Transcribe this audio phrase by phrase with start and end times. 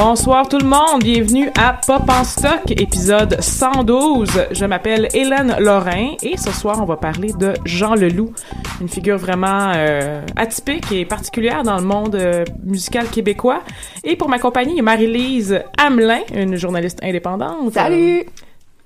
[0.00, 4.46] Bonsoir tout le monde, bienvenue à Pop en stock, épisode 112.
[4.52, 8.32] Je m'appelle Hélène Lorrain et ce soir on va parler de Jean Leloup,
[8.80, 13.64] une figure vraiment euh, atypique et particulière dans le monde euh, musical québécois.
[14.04, 17.72] Et pour m'accompagner, Marie-Lise Hamelin, une journaliste indépendante.
[17.72, 18.24] Salut!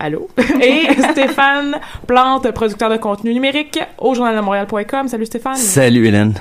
[0.03, 0.29] Allô?
[0.61, 5.07] Et Stéphane Plante, producteur de contenu numérique au journaldemontréal.com.
[5.07, 5.55] Salut Stéphane.
[5.55, 6.35] Salut Hélène.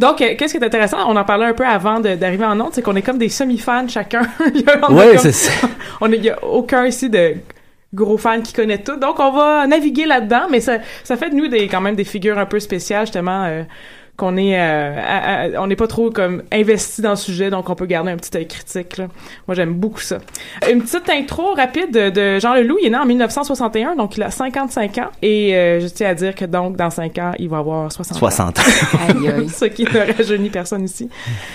[0.00, 0.96] Donc, euh, qu'est-ce qui est intéressant?
[1.06, 3.88] On en parlait un peu avant d'arriver en onde, c'est qu'on est comme des semi-fans
[3.88, 4.22] chacun.
[4.80, 5.52] Comme- c'est ça.
[6.00, 7.34] On est, il y a aucun ici de
[7.92, 8.96] gros fan qui connaît tout.
[8.96, 12.04] Donc, on va naviguer là-dedans, mais ça, ça fait de nous des, quand même des
[12.04, 13.62] figures un peu spéciales, justement, euh,
[14.16, 17.68] qu'on est, euh, à- à- on n'est pas trop comme investi dans le sujet, donc
[17.68, 18.96] on peut garder un petit œil critique.
[18.96, 19.06] Là.
[19.48, 20.18] Moi, j'aime beaucoup ça.
[20.70, 22.78] Une petite intro rapide de, de Jean Leloup.
[22.80, 25.08] Il est né en 1961, donc il a 55 ans.
[25.22, 28.16] Et euh, je tiens à dire que donc, dans 5 ans, il va avoir 60
[28.16, 28.18] ans.
[28.20, 28.62] 60 ans.
[29.08, 29.48] Aïe, aïe.
[29.54, 31.08] Ce qui ne rajeunit personne ici.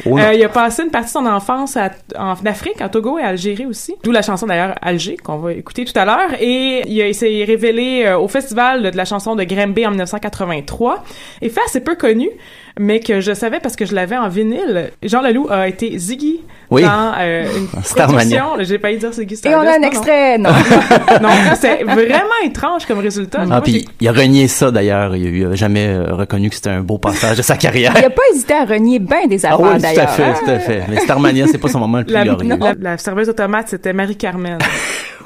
[0.06, 0.18] Oh.
[0.20, 3.24] Euh, il a passé une partie de son enfance à- en Afrique, en Togo et
[3.24, 3.96] Algérie aussi.
[4.04, 6.32] D'où la chanson d'ailleurs Alger qu'on va écouter tout à l'heure.
[6.42, 9.92] Et il, a- il s'est révélé euh, au festival de la chanson de Grimby en
[9.92, 11.04] 1983.
[11.42, 12.30] Et fait assez peu connu,
[12.80, 14.92] mais que je savais parce que je l'avais en vinyle.
[15.04, 16.84] Jean Leloup a été Ziggy Oui.
[16.84, 18.42] dans euh, une Starmania.
[18.44, 18.64] production.
[18.70, 20.50] J'ai pas dire Ziggy Et on a Stardust, un non, extrait, non.
[21.22, 23.44] Non, c'est vraiment étrange comme résultat.
[23.52, 25.16] Ah, puis il a renié ça d'ailleurs.
[25.16, 27.94] Il a- il a jamais euh, reconnu que c'était un beau passage de sa carrière.
[27.98, 30.10] Il a pas hésité à renier bien des Ah affaires, oui, tout à d'ailleurs.
[30.12, 30.84] fait, tout à fait.
[30.90, 32.56] Mais Starmania, c'est pas son moment le plus la, glorieux.
[32.60, 34.58] la, la serveuse automate, c'était Marie-Carmen.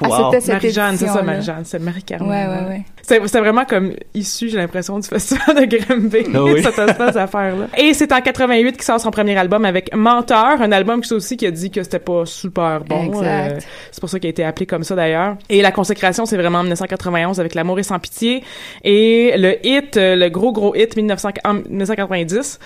[0.02, 0.32] Ah, Wow.
[0.32, 1.22] c'était cette Marie-Jeanne, c'est ça.
[1.22, 2.28] Marie-Jeanne, c'est Marie-Carmen.
[2.30, 2.82] Ouais, ouais, ouais.
[3.04, 6.64] C'est c'est vraiment comme issu, j'ai l'impression, du festival de Grimby, Ah oui.
[6.64, 7.68] cette espèce d'affaire-là.
[7.78, 11.36] Et c'est en 88 qu'il sort son premier album avec Menteur, un album qui aussi
[11.38, 13.04] qui a dit que c'était pas super bon.
[13.06, 13.58] Exact.
[13.58, 13.60] Euh,
[13.92, 15.36] c'est pour ça qu'il a été appelé comme ça d'ailleurs.
[15.50, 18.44] Et la consécration, c'est vraiment en 1991 avec L'amour et sans pitié.
[18.84, 22.60] Et le hit, euh, le gros gros hit 1900 en 1990,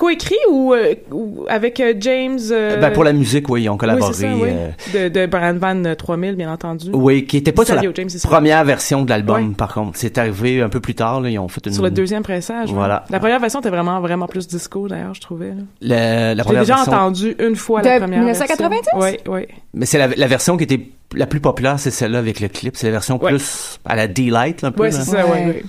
[0.00, 2.38] coécrit ou, euh, ou avec euh, James...
[2.50, 4.14] euh, Ben, pour la musique, oui, ils ont collaboré.
[4.14, 4.48] c'est ça, oui.
[4.50, 6.88] euh, de, de Brian Van 3000, bien entendu.
[6.94, 9.54] oui, qui était pas sur la James, première version de l'album, Ouais.
[9.54, 9.98] par contre.
[9.98, 11.74] C'est arrivé un peu plus tard, là, ils ont fait une...
[11.74, 12.70] Sur le deuxième pressage.
[12.70, 12.74] ouais.
[12.74, 13.04] Voilà.
[13.10, 15.52] La première version était vraiment, vraiment plus disco, d'ailleurs, je trouvais.
[15.82, 16.92] La, la J'ai première déjà version.
[16.94, 18.88] entendu une fois De la première 1990?
[18.96, 19.46] Oui, oui.
[19.74, 20.80] Mais c'est la, la version qui était
[21.14, 22.74] la plus populaire, c'est celle-là avec le clip.
[22.76, 23.32] C'est la version Ouais.
[23.32, 24.84] plus à la D-Light, un peu.
[24.84, 24.96] Oui, là.
[24.96, 25.62] c'est ça, oui, Ouais.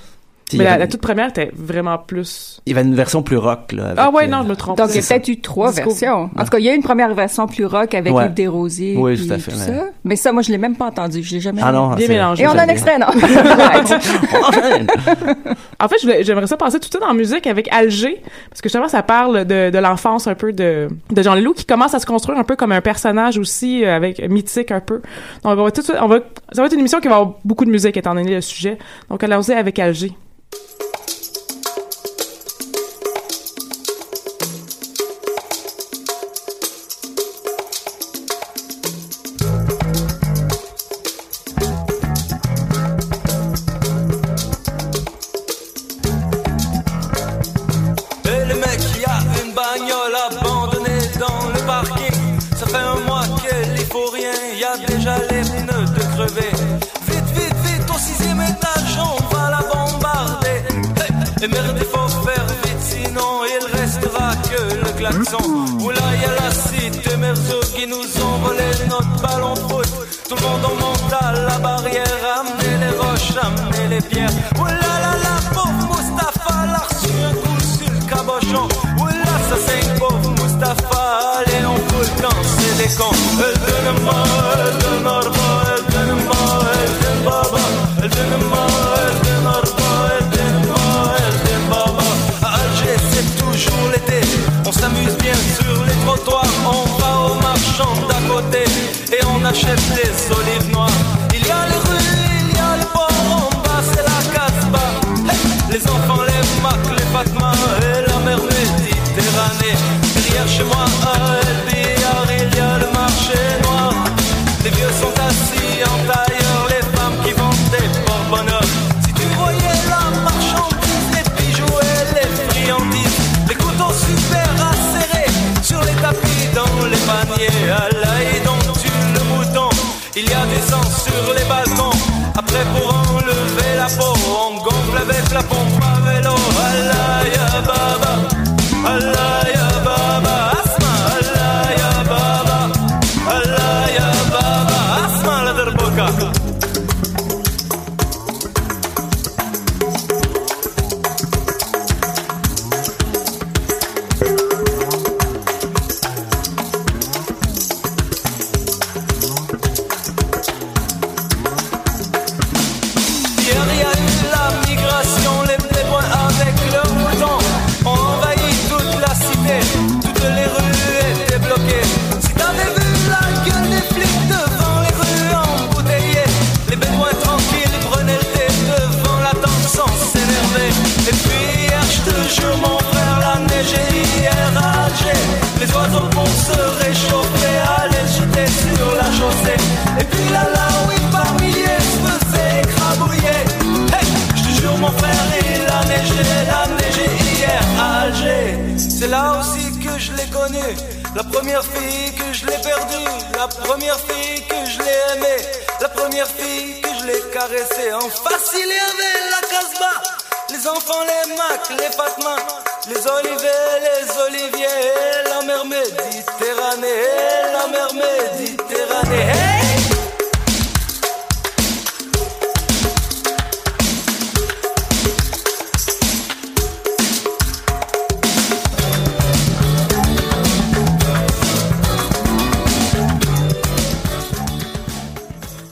[0.57, 2.62] Mais la, avait- la toute première était vraiment plus...
[2.66, 3.85] Il y avait une version plus rock, là.
[3.88, 4.78] avec, Ah ouais, euh, non, je me trompe.
[4.78, 5.89] Donc, il y a peut-être eu trois Disco.
[5.89, 6.29] versions.
[6.38, 8.25] En tout cas, il y a eu une première version plus rock avec Ouais.
[8.25, 8.95] Yves Desrosiers.
[8.97, 9.84] Oui, tout à fait, tout mais- ça.
[10.03, 11.23] Mais ça, moi, je l'ai même pas entendu.
[11.23, 12.44] Je l'ai jamais Ah non, Bien mélangé.
[12.44, 13.07] Et on a un extrait, non?
[15.81, 18.87] En fait, j'aimerais ça passer tout de suite en musique avec Alger, parce que justement,
[18.87, 22.37] ça parle de, l'enfance un peu de, de Jean Leloup, qui commence à se construire
[22.37, 25.01] un peu comme un personnage aussi, euh, avec mythique un peu.
[25.43, 26.19] Donc, on va tout on va,
[26.51, 28.77] ça va être une émission qui va avoir beaucoup de musique, étant donné le sujet.
[29.09, 30.11] Donc, allons-y avec Alger.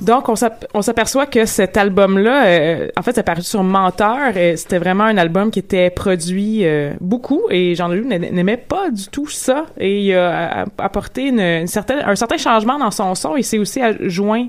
[0.01, 4.34] Donc, on s'ap- on s'aperçoit que cet album-là, euh, en fait, c'est paru sur Menteur.
[4.56, 9.07] C'était vraiment un album qui était produit euh, beaucoup et Jean-Leloup n'a- n'aimait pas du
[9.07, 9.66] tout ça.
[9.78, 13.81] Et il a apporté une, certaine, un certain changement dans son son et c'est aussi
[14.01, 14.48] joint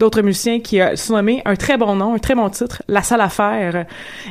[0.00, 3.20] d'autres musiciens qui a surnommé un très bon nom, un très bon titre, La Salle
[3.20, 3.86] à faire.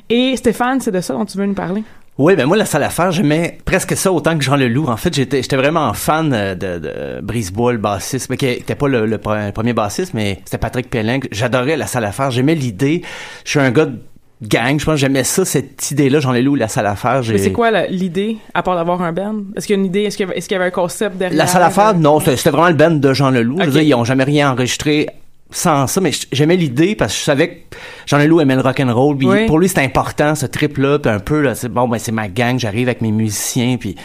[0.10, 1.84] Et Stéphane, c'est de ça dont tu veux nous parler?
[2.18, 4.88] Oui, ben moi, la salle à faire, j'aimais presque ça autant que Jean Leloup.
[4.88, 8.74] En fait, j'étais j'étais vraiment fan euh, de, de Brisebois, le bassiste, mais qui était
[8.76, 11.20] pas le, le pre- premier bassiste, mais c'était Patrick Pellin.
[11.32, 12.32] J'adorais la salle à faire.
[12.32, 13.04] J'aimais l'idée.
[13.46, 14.00] Je suis un gars de
[14.42, 17.22] gang, je pense que j'aimais ça, cette idée-là, Jean Leloup, la salle à faire.
[17.28, 19.36] Mais c'est quoi la- l'idée, à part d'avoir un band?
[19.56, 20.04] Est-ce qu'il y a une idée?
[20.04, 21.38] Est-ce qu'il y avait, est-ce qu'il y avait un concept derrière?
[21.38, 23.58] La salle à faire, non, c'était c'était vraiment le band de Jean Leloup.
[23.60, 25.08] Je veux dire, ils ont jamais rien enregistré
[25.50, 29.18] sans ça, mais j'aimais l'idée parce que je savais que Jean Leloup aimait le rock'n'roll.
[29.18, 29.46] Puis Oui.
[29.46, 31.00] pour lui, c'était important, ce trip-là.
[31.00, 33.78] Puis un peu, là, c'est bon, ben c'est ma gang, j'arrive avec mes musiciens.
[33.80, 33.96] Puis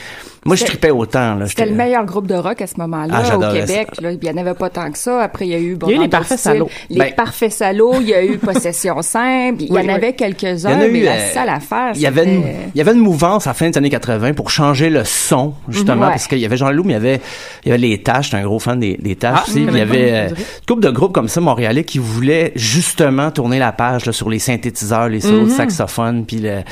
[0.44, 1.34] moi, je C'était- tripais autant.
[1.36, 3.88] Là, C'était le meilleur groupe de rock à ce Ah, moment-là au j'adorais Québec.
[4.00, 5.20] Là, il n'y en avait pas tant que ça.
[5.22, 5.76] Après, il y a eu...
[5.76, 6.70] Bon, Il y a eu les Parfaits Salauds.
[6.90, 8.00] Les Ben- Parfaits Salauds.
[8.00, 9.62] Il y a eu Possession Simple.
[9.62, 9.90] Il y Oui, en oui.
[9.90, 12.06] avait Il y quelques-uns, en a mais eu, la euh, salle à faire, Il y
[12.06, 12.42] avait une,
[12.74, 15.54] il y avait une mouvance à la fin des années 80 pour changer le son,
[15.68, 16.10] justement, Mhm.
[16.10, 17.20] Parce qu'il y avait Jean Leloup, mais il y avait,
[17.64, 19.62] il y avait les Tâches, j'étais un gros fan des, des Tâches Ah, aussi.
[19.62, 20.34] il y avait euh, une
[20.66, 24.38] couple de groupes comme ça, montréalais, qui voulaient justement tourner la page là, sur les
[24.40, 26.64] synthétiseurs, les solos de saxophone, puis le, tu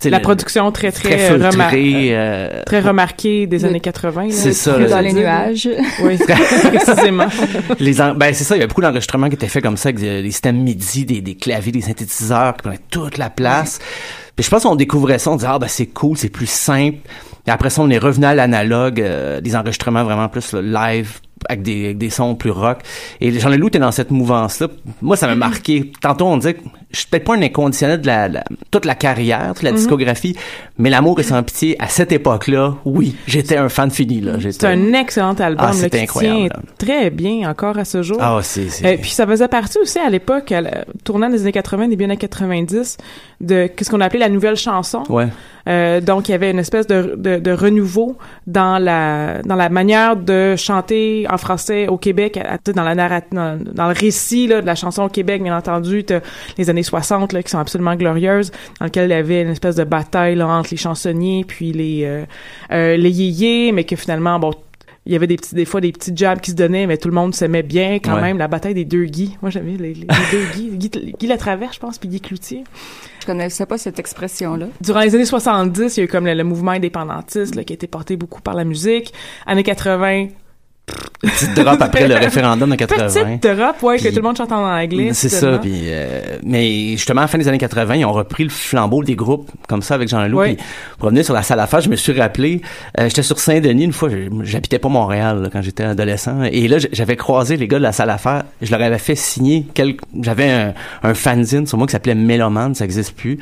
[0.00, 0.12] sais, Mhm.
[0.12, 4.24] La le- production très, très, très remar- euh, très remarquée des Le- années 80.
[4.24, 4.28] là.
[4.30, 5.68] C'est ça, là, dans les nuages.
[6.02, 7.26] Oui, précisément.
[7.80, 9.88] les en- ben c'est ça, il y avait beaucoup d'enregistrements qui étaient faits comme ça
[9.88, 13.78] avec des, des systèmes MIDI, des, des claviers, des synthétiseurs qui prenaient toute la place.
[14.34, 16.98] Puis je pense qu'on découvrait ça, on disait ah ben c'est cool, c'est plus simple.
[17.46, 21.20] Et après ça, on est revenu à l'analogue, euh, des enregistrements vraiment plus là, live
[21.48, 22.78] avec des, avec des sons plus rock.
[23.20, 24.68] Et Jean Leloup était dans cette mouvance-là.
[25.02, 25.92] Moi, ça m'a marqué.
[26.00, 28.94] Tantôt, on disait que je suis peut-être pas un inconditionnel de la, la- toute la
[28.94, 30.36] carrière, toute la discographie,
[30.78, 34.24] mais l'amour et sans pitié, à cette époque-là, oui, j'étais un fan fini.
[34.50, 38.16] C'est un excellent album Ah, c'était incroyable, tient très bien encore à ce jour.
[38.20, 38.68] Ah, c'est...
[38.70, 40.54] c'est- Euh, puis ça faisait partie aussi à l'époque,
[41.04, 42.96] tournant des années 80, début années 90,
[43.40, 45.02] de qu'est-ce qu'on appelait la nouvelle chanson.
[45.10, 45.28] Ouais.
[45.68, 48.16] Euh, donc il y avait une espèce de, de, de renouveau
[48.46, 52.94] dans la dans la manière de chanter en français au Québec, à- à- dans la
[52.94, 56.20] narrat dans, dans le récit là, de la chanson au Québec, bien entendu, t'as
[56.58, 59.76] les années 60 là, qui sont absolument glorieuses, dans lequel il y avait une espèce
[59.76, 62.24] de bataille là, entre les chansonniers puis les euh,
[62.72, 64.52] euh, les yéyés, mais que finalement bon
[65.08, 67.06] il y avait des petits des fois des petits jabs qui se donnaient mais tout
[67.06, 68.22] le monde s'aimait bien quand Ouais.
[68.22, 71.26] même la bataille des deux Guy moi j'aimais les, les, les deux Guy Guy, Guy
[71.28, 72.64] Latraverse je pense puis Guy Cloutier
[73.20, 74.66] Je connaissais pas cette expression-là.
[74.80, 77.72] durant les années 70, il y a eu comme le, le mouvement indépendantiste là, qui
[77.72, 79.12] a été porté beaucoup par la musique.
[79.46, 80.26] Années 80,
[81.20, 83.36] petite drop après le référendum de 80.
[83.38, 85.10] petite drop, ouais, que tout le monde chante en anglais.
[85.12, 88.44] C'est ça, puis euh, mais justement à la fin des années 80, ils ont repris
[88.44, 90.40] le flambeau des groupes comme ça avec Jean Leloup.
[90.40, 90.54] Oui.
[90.54, 90.64] Puis
[90.98, 92.60] pour revenir sur la salle à faire, je me suis rappelé,
[93.00, 94.08] euh, j'étais sur Saint-Denis une fois,
[94.42, 97.92] j'habitais pas Montréal là, quand j'étais adolescent, et là j'avais croisé les gars de la
[97.92, 101.86] salle à faire, je leur avais fait signer quelques, j'avais un, un fanzine sur moi
[101.86, 103.38] qui s'appelait Méloman, ça existe plus.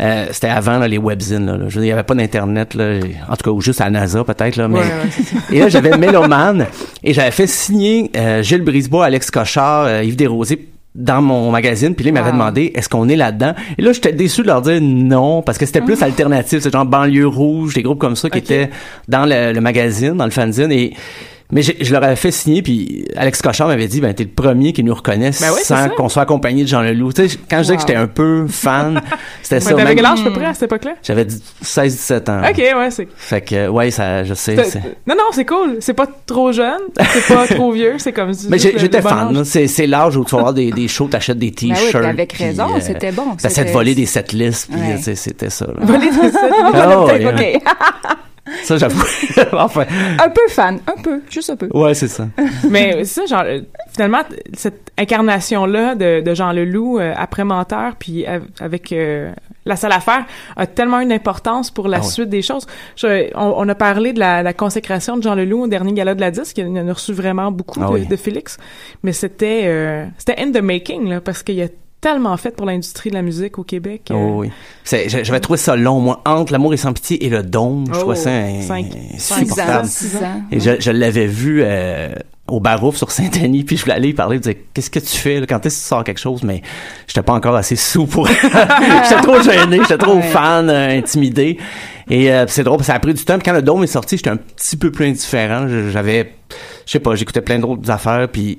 [0.00, 3.44] Euh, c'était avant là, les webzines, là, il y avait pas d'internet, là, en tout
[3.44, 5.36] cas ou juste à NASA peut-être là, mais Ouais, ouais, c'est ça.
[5.52, 6.66] et là, j'avais Méloman
[7.02, 11.94] et j'avais fait signer euh, Gilles Brisebois, Alex Cochard, euh, Yves Desrosiers dans mon magazine,
[11.94, 12.32] puis là, ils m'avaient Wow.
[12.34, 13.54] demandé est-ce qu'on est là-dedans?
[13.78, 16.84] Et là, j'étais déçu de leur dire non, parce que c'était plus alternatif, c'est genre
[16.84, 18.70] banlieue rouge, des groupes comme ça qui étaient
[19.06, 20.92] dans le, le magazine, dans le fanzine, et
[21.52, 24.72] mais je leur avais fait signer, puis Alex Cochard m'avait dit, ben t'es le premier
[24.72, 27.12] qui nous reconnaisse Ben oui, sans qu'on soit accompagné de Jean Leloup.
[27.12, 29.00] Tu sais, quand je disais que j'étais un peu fan,
[29.42, 29.74] c'était ça.
[29.74, 30.92] T'avais quel âge à peu près à cette époque-là?
[31.02, 31.26] J'avais
[31.64, 32.42] 16-17 ans.
[32.48, 33.08] Ok, ouais, c'est.
[33.16, 34.62] Fait que, ouais, ça, je sais.
[34.64, 35.76] c'est- Non, non, c'est cool.
[35.80, 38.32] C'est pas trop jeune, c'est pas trop vieux, c'est comme.
[38.48, 39.44] Mais j'étais fan.
[39.44, 42.04] C'est l'âge où tu vas avoir des, des shows, t'achètes des Ben oui, t-shirts.
[42.04, 43.34] avec puis, raison, euh, c'était bon.
[43.40, 44.96] T'essaies de voler des setlists, puis Ouais.
[45.06, 45.66] euh, c'était ça.
[45.66, 45.72] Là.
[45.80, 46.38] Voler des-
[46.72, 47.62] Ah, ouais, Ok.
[48.64, 49.02] Ça, j'avoue.
[49.52, 49.84] enfin,
[50.22, 51.68] Un peu fan, un peu, juste un peu.
[51.72, 52.26] ouais, c'est ça.
[52.70, 53.44] Mais c'est ça, genre,
[53.92, 54.22] finalement,
[54.54, 59.32] cette incarnation-là de, de Jean Leloup euh, après Menteur, puis av- avec euh,
[59.66, 60.24] La Salle à faire,
[60.56, 62.06] a tellement une importance pour la Ah ouais.
[62.06, 62.66] suite des choses.
[62.96, 66.14] Je- on, on a parlé de la, la consécration de Jean Leloup au dernier gala
[66.14, 68.06] de la disque, il en a reçu vraiment beaucoup Ah de, oui.
[68.06, 68.56] de Félix,
[69.02, 71.68] mais c'était euh, c'était in the making, là, parce qu'il y a
[72.00, 74.08] tellement fait pour l'industrie de la musique au Québec.
[74.10, 74.50] euh, Oh, oui.
[74.84, 77.84] C'est- j'a- J'avais trouvé ça long, moi, entre l'amour et sans pitié et le dôme.
[77.88, 78.30] Je Oh, trouvais ça
[78.66, 79.84] cinq- Six insupportable.
[79.84, 80.42] ans, six ans.
[80.50, 82.12] Et je, je l'avais vu euh,
[82.48, 85.40] au Barouf sur Saint-Denis, puis je voulais aller y parler, dire qu'est-ce que tu fais
[85.40, 86.62] là, quand est-ce que tu sors quelque chose, mais
[87.06, 88.26] j'étais pas encore assez sous pour.
[88.28, 90.22] j'étais trop gêné, j'étais trop Ouais.
[90.22, 91.58] fan, euh, intimidé.
[92.08, 93.34] Et euh, c'est drôle, parce que ça a pris du temps.
[93.38, 95.66] Puis quand le dôme est sorti, j'étais un petit peu plus indifférent.
[95.92, 96.32] J'avais,
[96.86, 98.58] je sais pas, j'écoutais plein d'autres affaires, puis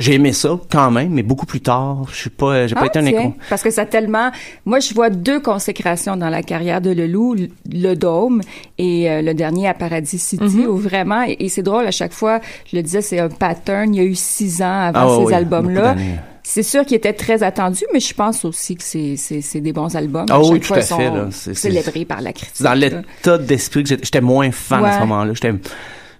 [0.00, 1.98] j'ai aimé ça quand même, mais beaucoup plus tard.
[2.10, 3.34] Je suis pas, j'ai pas Ah, été un écho.
[3.48, 4.30] Parce que ça a tellement.
[4.66, 7.36] Moi, je vois deux consécrations dans la carrière de Leloup,
[7.72, 8.40] le- Dôme
[8.78, 10.66] et euh, le dernier à Paradis City, Mm-hmm.
[10.66, 12.40] où vraiment, et, et c'est drôle à chaque fois,
[12.70, 13.94] je le disais, c'est un pattern.
[13.94, 15.94] Il y a eu six ans avant Ah, ces oui, albums-là.
[16.42, 19.72] C'est sûr qu'ils étaient très attendus, mais je pense aussi que c'est c'est c'est des
[19.72, 20.26] bons albums.
[20.30, 21.28] Ah oui, tout fois, à fait, là.
[21.30, 22.56] Célébrés par la critique.
[22.56, 25.32] C'est dans l'état d'esprit que j'étais j'étais moins fan à ce moment-là.
[25.34, 25.52] J'étais,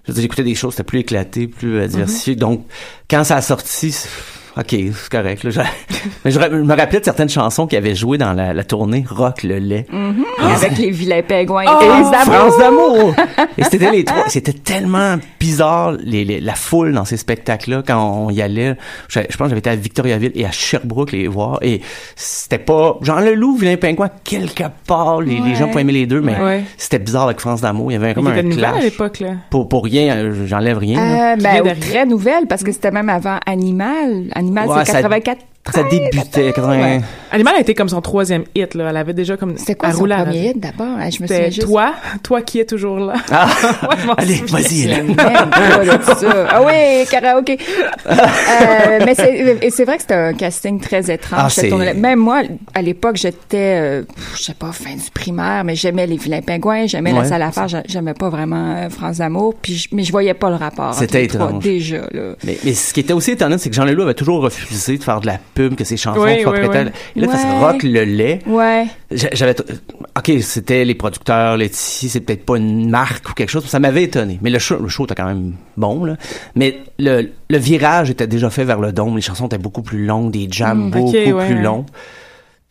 [0.07, 1.89] j'écoutais des choses, c'était plus éclaté, plus euh, Mm-hmm.
[1.89, 2.35] diversifié.
[2.35, 2.65] Donc,
[3.09, 4.09] quand ça a sorti, c'est-
[4.57, 5.43] ok, c'est correct.
[5.43, 5.61] Là, Je-
[6.25, 9.43] mais je, me rappelais de certaines chansons qui avaient joué dans la, la tournée Rock
[9.43, 9.85] le lait.
[10.39, 11.79] Avec les vilains pingouins Oh!
[11.81, 13.13] et les France d'amour.
[13.57, 14.23] Et c'était les trois.
[14.27, 18.75] C'était tellement bizarre les, les- la foule dans ces spectacles-là quand on y allait.
[19.07, 21.81] Je, je pense que j'avais été à Victoriaville et à Sherbrooke les voir et
[22.15, 25.21] c'était pas Jean Leloup, vilain pingouin quelque part.
[25.21, 26.63] Les, les gens pouvaient aimer les deux, mais Ouais.
[26.77, 27.91] c'était bizarre avec France d'amour.
[27.91, 28.83] Il y avait comme Il y avait un une nouvelle à clash.
[28.83, 29.29] l'époque, là?
[29.49, 30.99] Pour, pour rien, euh, j'enlève rien.
[30.99, 34.25] Euh, ben, très nouvelle, parce que c'était même avant Animal.
[34.41, 35.39] Animal, Ouais, c'est ça- 84.
[35.73, 36.51] Ça débutait.
[36.53, 36.69] 80...
[36.81, 37.01] Ouais.
[37.31, 38.87] Animal a été comme son troisième hit, là.
[38.89, 39.57] Elle avait déjà comme.
[39.57, 40.97] C'était quoi son premier hit d'abord?
[40.99, 41.61] Ah, Je me souviens juste.
[41.67, 43.13] toi, toi qui es toujours là.
[43.31, 43.47] Ah,
[43.89, 44.89] Ouais, allez, vas-y.
[46.49, 47.57] Ah oui, karaoké.
[48.09, 49.15] Euh, mais
[49.69, 51.51] c'est vrai que c'était un casting très étrange.
[51.71, 51.93] Ah.
[51.93, 52.41] Même moi,
[52.73, 54.03] à l'époque, j'étais, euh,
[54.35, 57.51] je sais pas, fin du primaire, mais j'aimais les vilains pingouins, j'aimais la salle à
[57.51, 60.55] faire, j'a- j'aimais pas vraiment euh, France d'amour, puis je- mais je voyais pas le
[60.55, 60.93] rapport.
[60.93, 61.63] C'était trois, étrange.
[61.63, 62.33] déjà là.
[62.43, 65.03] Mais, mais ce qui était aussi étonnant, c'est que Jean Leloup avait toujours refusé de
[65.03, 66.89] faire de la pub, que ses chansons Oui, soient oui, à- oui.
[67.15, 67.59] Et là, ça se Ouais.
[67.59, 68.39] rock le lait.
[68.45, 68.85] Ouais.
[69.11, 69.55] J'a- J'avais,
[70.17, 74.03] ok, c'était les producteurs, Laetitia, c'est peut-être pas une marque ou quelque chose, ça m'avait
[74.03, 74.39] étonné.
[74.41, 76.15] Mais le show, le show était quand même bon, là.
[76.55, 80.05] Mais le, le virage était déjà fait vers le dôme, les chansons étaient beaucoup plus
[80.05, 81.61] longues, des jams Mm, beaucoup ok, ouais, plus ouais.
[81.61, 81.85] longs.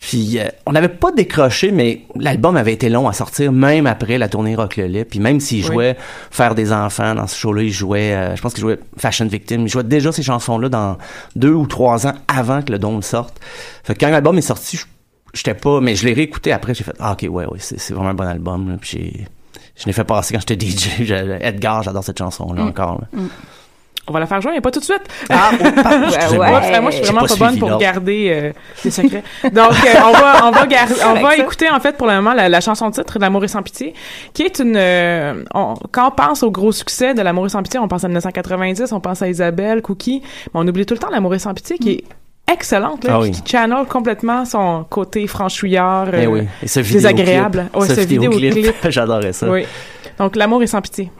[0.01, 4.17] Puis euh, on n'avait pas décroché, mais l'album avait été long à sortir, même après
[4.17, 5.05] la tournée Rock le lait.
[5.05, 5.73] Puis même s'il Oui.
[5.73, 5.97] jouait
[6.31, 9.63] Faire des enfants dans ce show-là, il jouait, euh, je pense qu'il jouait Fashion Victim,
[9.63, 10.97] il jouait déjà ces chansons-là dans
[11.37, 13.39] deux ou trois ans avant que le dôme sorte.
[13.85, 14.87] Fait que quand l'album est sorti, je-
[15.35, 18.09] j'étais pas, mais je l'ai réécouté après, j'ai fait, ah ok, ouais, ouais, c'est vraiment
[18.11, 18.71] un bon album.
[18.71, 18.77] Là.
[18.81, 19.27] Puis
[19.77, 21.11] je l'ai fait passer quand j'étais DJ.
[21.43, 23.03] Edgar, j'adore cette chanson-là encore.
[23.13, 23.21] là.
[24.11, 25.03] On va la faire jouer, mais pas tout de suite.
[25.31, 25.65] Ah, oh,
[26.09, 26.47] excusez-moi.
[26.61, 26.81] Ouais.
[26.81, 28.53] Moi, je suis vraiment pas bonne pour garder euh,
[28.85, 29.23] les secrets.
[29.45, 30.67] Donc, euh, on va, on va,
[31.07, 33.95] on va écouter en fait pour le moment la, chanson titre L'amour et sans pitié,
[34.35, 34.75] qui est une.
[34.77, 35.45] euh,
[35.93, 38.91] quand on pense au gros succès de L'amour et sans pitié, on pense à 1990,
[38.93, 41.79] on pense à Isabelle, Cookie, mais on oublie tout le temps L'amour et sans pitié,
[41.79, 42.05] qui est
[42.53, 43.31] excellente, là, Ah qui, oui.
[43.31, 46.41] qui channel complètement son côté franchouillard, Eh euh, oui.
[46.65, 47.69] Et ce désagréable.
[47.75, 48.75] Ouais, ce ce vidéoclip, vidéoclip.
[48.91, 49.49] j'adorais ça.
[49.49, 49.65] Oui.
[50.19, 51.11] Donc, L'amour et sans pitié.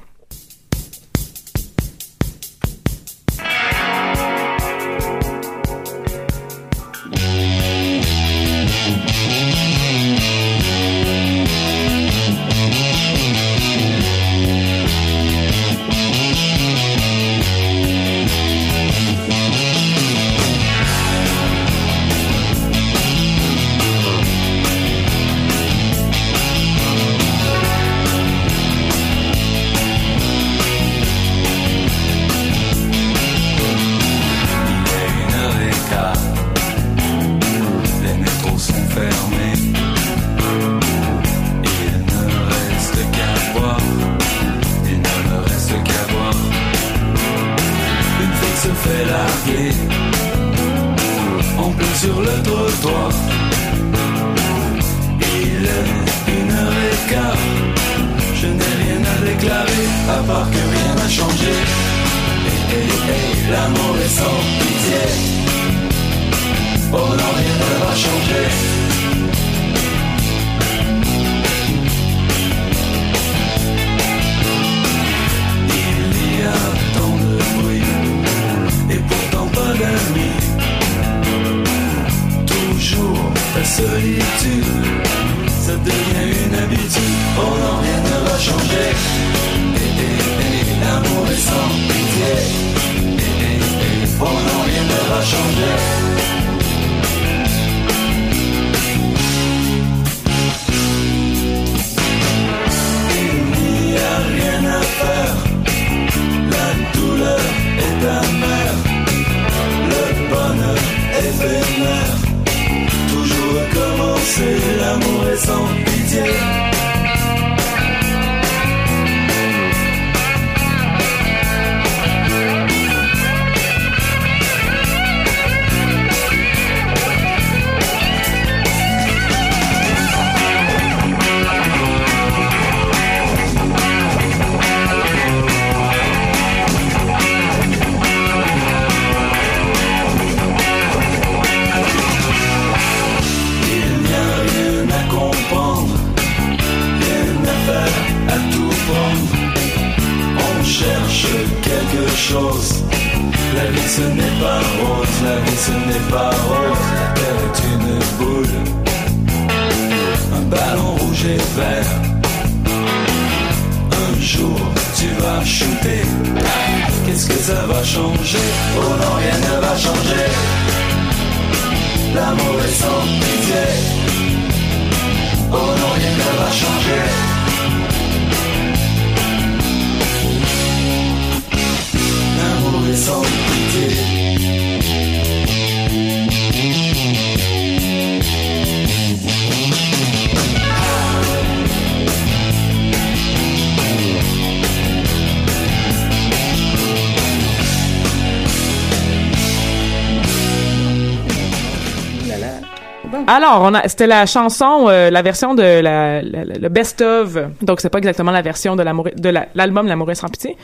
[203.33, 207.39] Alors, on a, c'était la chanson, euh, la version de la, le best-of.
[207.63, 210.57] Donc, c'est pas exactement la version de l'amour, de la- l'album L'amour est sans pitié.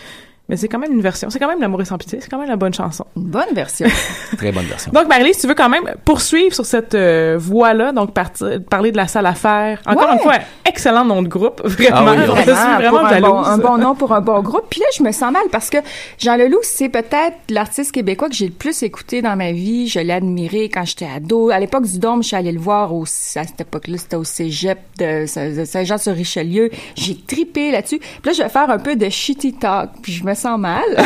[0.48, 1.28] Mais c'est quand même une version.
[1.28, 2.18] C'est quand même L'amour est sans pitié.
[2.20, 3.04] C'est quand même la bonne chanson.
[3.16, 3.88] Une bonne version.
[4.36, 4.92] Très bonne version.
[4.92, 8.92] Donc, Marie, si tu veux quand même poursuivre sur cette euh, voie-là, donc partir, parler
[8.92, 9.80] de la salle à faire.
[9.86, 10.14] Encore Ouais.
[10.14, 11.62] une fois, excellent nom de groupe.
[11.64, 11.96] Vraiment.
[11.96, 14.40] Ah oui, je suis Vraiment, vraiment pour un bon, un bon nom pour un bon
[14.40, 14.66] groupe.
[14.70, 15.78] Puis là, je me sens mal parce que
[16.18, 19.88] Jean Leloup, c'est peut-être l'artiste québécois que j'ai le plus écouté dans ma vie.
[19.88, 21.50] Je l'ai admiré quand j'étais ado.
[21.50, 24.24] À l'époque du Dôme, je suis allée le voir au, à cette époque-là, c'était au
[24.24, 26.70] cégep de de Saint-Jean-sur-Richelieu.
[26.94, 27.98] J'ai tripé là-dessus.
[27.98, 30.82] Puis là, je vais faire un peu de shitty talk, puis je me sens mal.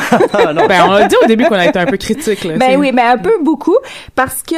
[0.69, 2.57] Ben, on a dit au début qu'on a été un peu critique, là.
[2.59, 3.77] Ben oui, mais un peu beaucoup
[4.15, 4.55] parce que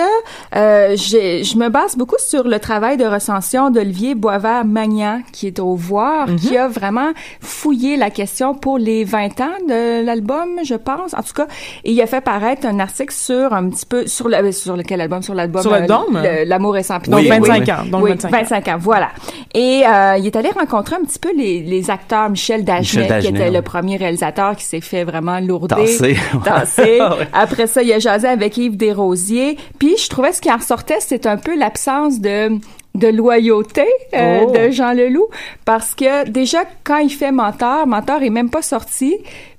[0.56, 5.74] euh, je me base beaucoup sur le travail de recension d'Olivier Boisvert-Magnan qui est au
[5.74, 6.36] Voir, Mhm.
[6.36, 11.14] qui a vraiment fouillé la question pour les 20 ans de l'album, je pense.
[11.14, 11.46] En tout cas,
[11.84, 15.00] et il a fait paraître un article sur un petit peu sur le sur lequel
[15.00, 15.22] album?
[15.22, 16.20] Sur l'album Sur le Dôme?
[16.22, 17.12] le- l'amour est sans pitié.
[17.12, 17.72] Donc, Oui, 25 oui.
[17.72, 17.76] ans.
[17.90, 18.72] Donc, oui, 25 ans.
[18.72, 19.08] ans, voilà.
[19.54, 22.30] Et euh, il est allé rencontrer un petit peu les, les acteurs.
[22.30, 23.54] Michel Dagenet, Michel qui était oui.
[23.54, 25.74] le premier réalisateur qui s'est fait vraiment lourder.
[25.76, 26.16] Tasser.
[26.44, 26.98] Tasser.
[27.18, 27.28] Ouais.
[27.32, 29.56] Après ça, il a jasé avec Yves Desrosiers.
[29.78, 32.50] Puis je trouvais ce qui en ressortait, c'est un peu l'absence de
[32.94, 34.50] de loyauté euh, Oh.
[34.50, 35.26] de Jean Leloup
[35.64, 39.16] parce que déjà quand il fait Menteur, Menteur est même pas sorti.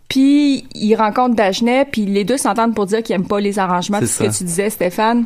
[0.07, 3.97] Puis il rencontre Dagenet, puis les deux s'entendent pour dire qu'ils aiment pas les arrangements,
[4.01, 5.25] C'est ce que tu disais Stéphane.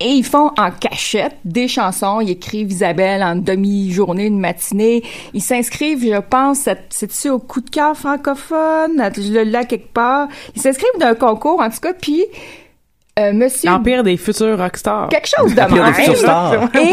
[0.00, 2.20] Et ils font en cachette des chansons.
[2.20, 5.02] Ils écrivent Isabelle en demi-journée, une matinée.
[5.34, 9.10] Ils s'inscrivent, je pense, c'est- c'est-tu au coup de cœur francophone?
[9.16, 10.28] Je le là quelque part.
[10.54, 12.24] Ils s'inscrivent d'un concours, en tout cas, puis
[13.18, 15.08] euh, Monsieur L'empire des futurs rockstars.
[15.08, 15.82] quelque chose de même.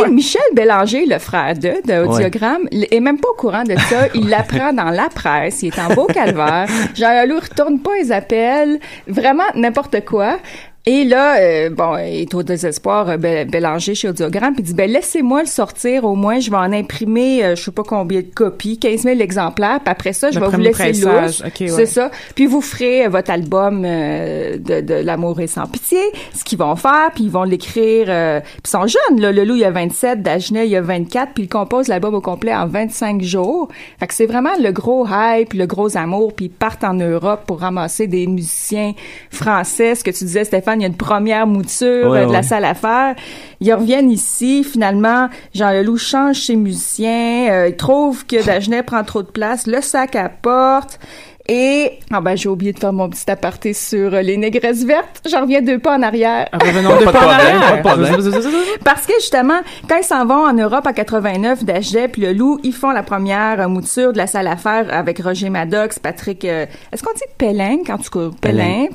[0.08, 4.08] Et Michel Bélanger, le frère de, de Audiogramme, est même pas au courant de ça.
[4.16, 5.62] Il l'apprend dans la presse.
[5.62, 6.68] Il est en beau calvaire.
[6.96, 8.80] Jean Leloup retourne pas les appels.
[9.08, 10.40] Vraiment n'importe quoi.
[10.88, 14.68] Et là, euh, bon, il est au désespoir, euh, Bé- Bélanger chez Audiogramme, puis il
[14.68, 17.82] dit, ben laissez-moi le sortir, au moins, je vais en imprimer, euh, je sais pas
[17.82, 21.40] combien de copies, 15 000 exemplaires, puis après ça, je Le vais vous laisser pressage.
[21.40, 21.44] lousse.
[21.44, 21.68] Ok, ouais.
[21.70, 22.12] C'est ça.
[22.36, 25.98] Puis vous ferez euh, votre album euh, de, de l'amour et sans pitié,
[26.36, 28.06] ce qu'ils vont faire, puis ils vont l'écrire.
[28.10, 29.32] Euh, puis ils sont jeunes, là.
[29.32, 32.14] Le loup, il y a 27, Dagenet, il y a 24, puis ils composent l'album
[32.14, 33.70] au complet en 25 jours.
[34.00, 37.42] Fait que c'est vraiment le gros hype, le gros amour, puis ils partent en Europe
[37.48, 38.94] pour ramasser des musiciens
[39.32, 39.96] français.
[39.96, 42.44] Ce que tu disais, Stéphane, il y a une première mouture Ouais, euh, de la
[42.44, 43.16] salle à faire.
[43.60, 49.04] Ils reviennent ici, finalement, Jean Leloup change ses musiciens, euh, il trouve que Dagenet prend
[49.04, 51.00] trop de place, le sac à porte.
[51.48, 55.22] Et, ah ben, j'ai oublié de faire mon petit aparté sur euh, les négresses vertes.
[55.30, 56.48] J'en reviens deux pas en arrière.
[56.54, 57.82] Revenons de Pas de pas en arrière.
[57.84, 62.24] pas de Parce que justement, quand ils s'en vont en Europe en 89, Dagenet puis
[62.24, 65.50] le Loup, ils font la première euh, mouture de la salle à faire avec Roger
[65.52, 68.86] Maddox, Patrick, euh, est-ce qu'on dit Pellin, en tout cas, Pellin,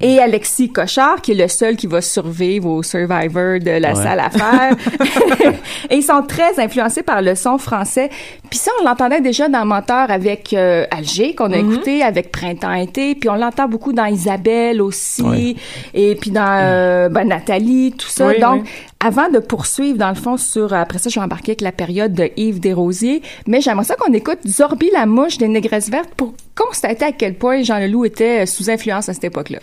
[0.00, 3.94] et Alexis Cochard, qui est le seul qui va survivre au Survivor de la Ouais.
[3.94, 4.74] salle à faire.
[5.90, 8.08] et ils sont très influencés par le son français.
[8.48, 13.14] Puis ça, on l'entendait déjà dans Menteur avec euh, Alger, qu'on a écouté, avec Printemps-été,
[13.14, 15.56] puis on l'entend beaucoup dans Isabelle aussi,
[15.94, 18.28] et puis dans euh, ben, Nathalie, tout ça.
[18.28, 18.70] Oui, Donc, oui.
[19.00, 20.72] avant de poursuivre, dans le fond, sur...
[20.72, 24.12] Après ça, je vais embarquer avec la période de Yves Desrosiers, mais j'aimerais ça qu'on
[24.12, 28.42] écoute Zorbi la mouche des Négresses vertes pour constater à quel point Jean Leloup était
[28.42, 29.60] euh, sous influence à cette époque-là.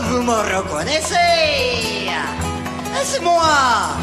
[0.00, 2.08] Vous me reconnaissez.
[3.04, 3.98] C'est moi?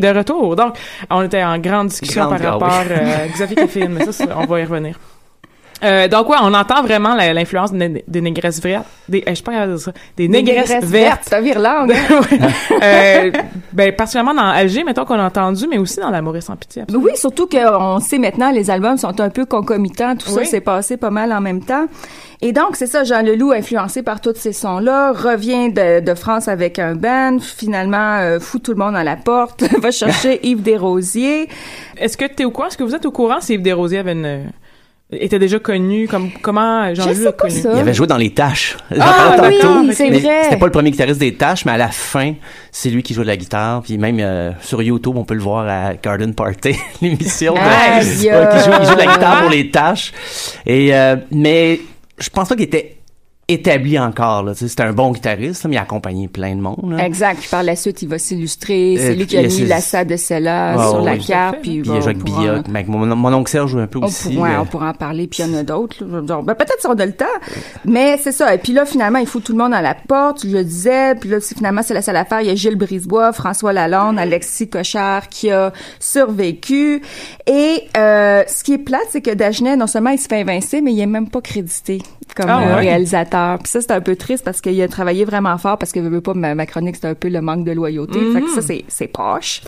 [0.00, 0.56] De retour.
[0.56, 0.74] Donc,
[1.10, 2.96] on était en grande discussion Grande, par rapport oui.
[2.98, 4.96] euh, à Xavier Kéfine, mais ça, on va y revenir.
[5.82, 9.42] Euh, donc ouais, on entend vraiment l'influence des, des négresses vertes, des, eh, je sais
[9.42, 11.24] pas dire ça, des négresses, vertes.
[11.24, 11.94] Ça vire langue.
[12.82, 13.30] Euh,
[13.72, 16.82] ben particulièrement dans Alger, mettons qu'on a entendu, mais aussi dans La Maurice sans pitié.
[16.82, 17.06] absolument.
[17.06, 20.96] Oui, surtout qu'on sait maintenant, les albums sont un peu concomitants, tout ça s'est passé
[20.96, 21.86] pas mal en même temps.
[22.42, 26.48] Et donc, c'est ça, Jean Leloup, influencé par tous ces sons-là, revient de, de France
[26.48, 30.62] avec un band, finalement euh, fout tout le monde à la porte, va chercher Yves
[30.62, 31.48] Desrosiers.
[31.98, 34.12] Est-ce que t'es au courant, est-ce que vous êtes au courant si Yves Desrosiers avait
[34.12, 34.50] une,
[35.12, 37.60] était déjà connu, comme comment Jean Je Leloup pas connu?
[37.60, 37.72] ça.
[37.74, 38.78] Il avait joué dans Les Tâches.
[38.98, 40.44] Ah oui, tantôt, c'est vrai.
[40.44, 42.34] C'était pas le premier guitariste des Tâches, mais à la fin,
[42.70, 43.82] c'est lui qui joue de la guitare.
[43.82, 47.52] Puis même euh, sur YouTube, on peut le voir à Garden Party, l'émission.
[47.52, 50.12] qui joue, il joue de la guitare pour les Tâches.
[50.64, 51.80] Et euh, mais
[52.20, 52.99] je pense pas qu'il était
[53.52, 54.42] établi encore.
[54.42, 54.54] là.
[54.54, 56.92] C'était un bon guitariste, là, mais il a accompagné plein de monde.
[56.96, 57.04] là.
[57.06, 57.38] Exact.
[57.40, 58.96] Puis par la suite, il va s'illustrer.
[58.98, 61.56] C'est Euh, lui qui a mis c'est- la salle de Cella Ah, sur la carte.
[61.62, 63.86] Puis, Puis bon, il a pourra- Biot, mais avec mon, mon oncle Serge joue un
[63.86, 64.32] peu On, aussi.
[64.34, 64.62] pour- ouais, là.
[64.62, 66.04] on pourra en parler, puis il y en a d'autres.
[66.04, 67.24] ben, peut-être si on a le temps.
[67.84, 68.54] Mais c'est ça.
[68.54, 71.14] Et puis là, finalement, il faut tout le monde à la porte, je le disais.
[71.16, 72.40] Puis là, c'est- finalement, c'est la seule affaire.
[72.40, 77.02] Il y a Gilles Brisebois, François Lalonde, Alexis Cochard qui a survécu.
[77.46, 80.80] Et euh, ce qui est plate, c'est que Dagenet, non seulement il se fait évincer,
[80.80, 81.98] mais il est même pas crédité
[82.34, 82.80] comme Ah euh, ouais?
[82.80, 83.58] réalisateur.
[83.58, 86.20] Puis ça, c'est un peu triste parce qu'il a travaillé vraiment fort parce que, veux
[86.20, 88.18] pas, ma, ma chronique, c'est un peu le manque de loyauté.
[88.32, 89.62] Fait que ça, c'est, c'est poche.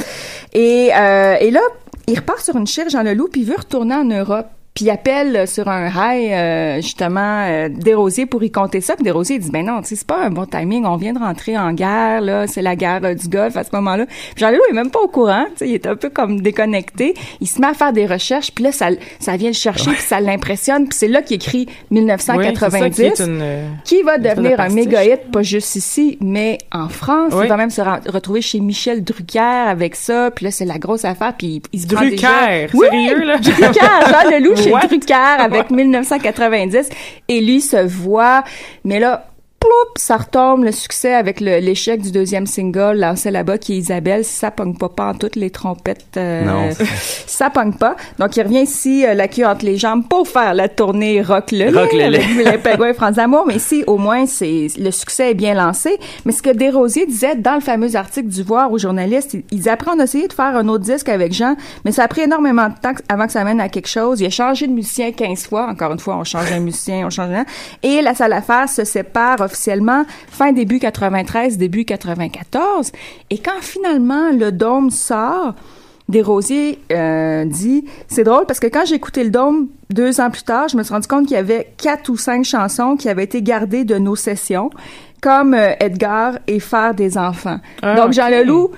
[0.52, 1.60] Et, euh, et là,
[2.06, 4.46] il repart sur une chire, Jean Leloup, puis il veut retourner en Europe.
[4.74, 8.94] Puis il appelle sur un high, euh, justement, euh, Desrosiers pour y compter ça.
[8.94, 10.86] Puis Desrosiers, il dit, ben non, tu sais, c'est pas un bon timing.
[10.86, 12.46] On vient de rentrer en guerre, là.
[12.46, 14.06] C'est la guerre euh, du Golfe à ce moment-là.
[14.06, 15.44] Puis Jean Leloup est même pas au courant.
[15.50, 17.12] Tu sais, il est un peu comme déconnecté.
[17.42, 18.50] Il se met à faire des recherches.
[18.52, 18.88] Puis là, ça,
[19.20, 20.88] ça vient le chercher, puis ça l'impressionne.
[20.88, 23.44] Puis c'est là qu'il écrit Oui, 1990 c'est ça qui est une,
[23.84, 27.32] qui va de devenir un méga hit, pas juste ici, mais en France.
[27.36, 27.44] Oui.
[27.44, 30.30] Il va même se re- retrouver chez Michel Drucker avec ça.
[30.30, 31.34] Puis là, c'est la grosse affaire.
[31.36, 32.66] Puis il se prend Drucker, déjà...
[32.72, 33.36] Oui, sérieux, là?
[33.38, 34.86] Drucker, Jean Leloup What?
[34.88, 36.88] Drucker avec 1990.
[37.28, 38.44] Et lui se voit,
[38.84, 39.26] mais là...
[39.62, 44.24] Ploup, ça retombe le succès avec l'échec du deuxième single lancé là-bas qui est Isabelle
[44.24, 46.70] ça pogne pas pas en toutes les trompettes euh, Non.
[47.26, 47.94] ça pogne pas.
[48.18, 51.52] Donc il revient ici euh, la queue entre les jambes pour faire la tournée rock
[51.52, 52.22] le Rock le avec
[52.52, 55.96] les Pingouins et France d'amour mais ici au moins c'est le succès est bien lancé.
[56.24, 59.68] Mais ce que Desrosiers disait dans le fameux article du Voir aux journalistes ils- ils
[59.68, 62.22] après on a essayé de faire un autre disque avec Jean mais ça a pris
[62.22, 64.20] énormément de temps avant que ça mène à quelque chose.
[64.20, 65.68] Il a changé de musicien 15 fois.
[65.70, 67.44] Encore une fois on change un musicien on change un.
[67.84, 72.92] Et la salle à faire se sépare officiellement fin début 93 début 94
[73.30, 75.54] et quand finalement le dôme sort
[76.08, 80.42] Desrosiers euh, dit c'est drôle parce que quand j'ai écouté le Dôme deux ans plus
[80.42, 83.24] tard, je me suis rendu compte qu'il y avait quatre ou cinq chansons qui avaient
[83.24, 84.70] été gardées de nos sessions,
[85.20, 87.60] comme euh, Edgar et Faire des enfants.
[87.82, 88.32] Ah, Donc Jean ok.
[88.32, 88.70] Leloup,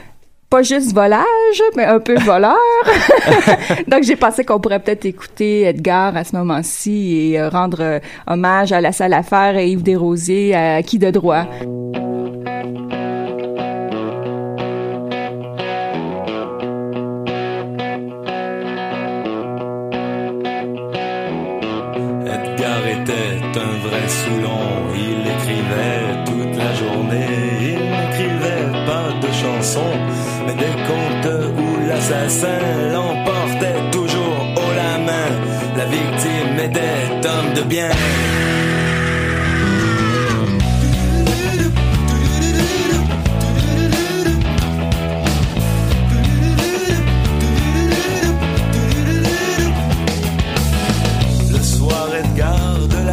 [0.55, 2.55] pas juste volage, mais un peu voleur.
[3.89, 7.99] Donc j'ai pensé qu'on pourrait peut-être écouter Edgar à ce moment-ci et euh, rendre euh,
[8.29, 11.47] hommage à la salle à faire et Yves Desrosiers à qui de droit.
[32.25, 32.59] Où l'assassin
[32.93, 35.31] l'emportait toujours haut la main,
[35.77, 37.91] la victime était homme de bien.
[51.53, 53.05] Le soir, Edgar de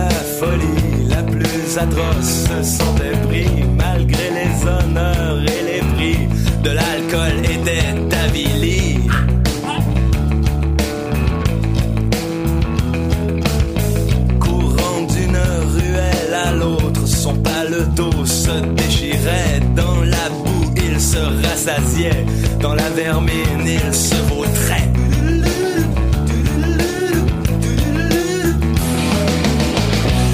[22.60, 24.90] Dans la vermine, il se vautrait.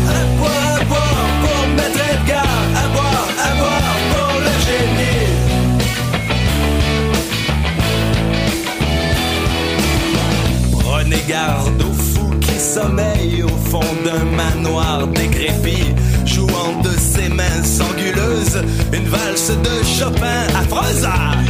[0.07, 5.27] À boire, à boire pour mettre Edgar, à boire, à boire pour le génie.
[10.79, 13.06] Prenez garde aux fous qui sommeillent
[19.55, 20.47] de Chopin.
[20.57, 21.46] D'une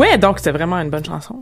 [0.00, 1.36] Ouais, donc c'est vraiment une bonne chanson.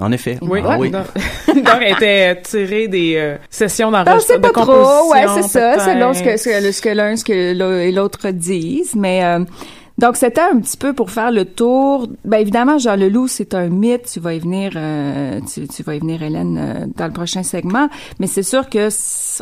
[0.00, 0.38] En effet.
[0.42, 0.90] Oui, Ah oui.
[0.92, 1.06] Donc,
[1.82, 4.84] elle était tirée des euh, sessions On d'enregistrement, sait de pas composition.
[4.84, 7.80] trop, ouais, c'est ça, selon ce que, ce que, ce que l'un, ce que l'un
[7.80, 9.40] et l'autre disent, mais euh,
[9.98, 12.08] donc c'était un petit peu pour faire le tour.
[12.24, 14.06] Ben évidemment, Jean Leloup, c'est un mythe.
[14.12, 17.42] Tu vas y venir, euh, tu, tu vas y venir, Hélène, euh, dans le prochain
[17.42, 17.88] segment.
[18.20, 18.88] Mais c'est sûr que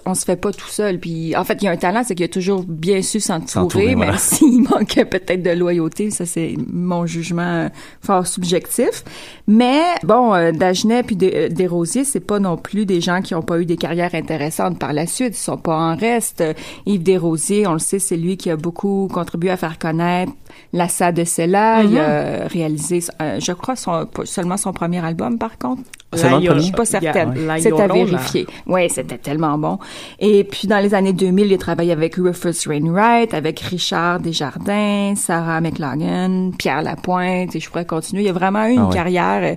[0.07, 0.99] on se fait pas tout seul.
[0.99, 3.49] Puis en fait, il y a un talent, c'est qu'il a toujours bien su s'entourer,
[3.51, 4.19] S'entourer, même voilà.
[4.19, 6.11] s'il manquait peut-être de loyauté.
[6.11, 7.69] Ça, c'est mon jugement euh,
[8.01, 9.05] fort subjectif.
[9.47, 13.35] Mais bon, euh, Dagenet puis Des- euh, Desrosiers, c'est pas non plus des gens qui
[13.35, 15.35] ont pas eu des carrières intéressantes par la suite.
[15.37, 16.41] Ils sont pas en reste.
[16.41, 16.55] Euh,
[16.87, 20.33] Yves Desrosiers, on le sait, c'est lui qui a beaucoup contribué à faire connaître
[20.73, 21.83] la Sa de Cella.
[21.83, 25.83] Il a réalisé, euh, je crois, son, seulement son premier album, par contre.
[26.15, 26.61] Seulement le Laïo- premier?
[26.61, 27.35] Je suis pas certaine.
[27.37, 27.59] Yeah.
[27.59, 28.47] C'est à vérifier.
[28.67, 29.79] Oui, c'était tellement bon.
[30.21, 35.15] Et puis, dans les années 2000, il a travaillé avec Rufus Wainwright, avec Richard Desjardins,
[35.17, 38.23] Sarah McLagan, Pierre Lapointe, et je pourrais continuer.
[38.23, 38.95] Il a vraiment eu une Ah ouais.
[38.95, 39.57] carrière euh,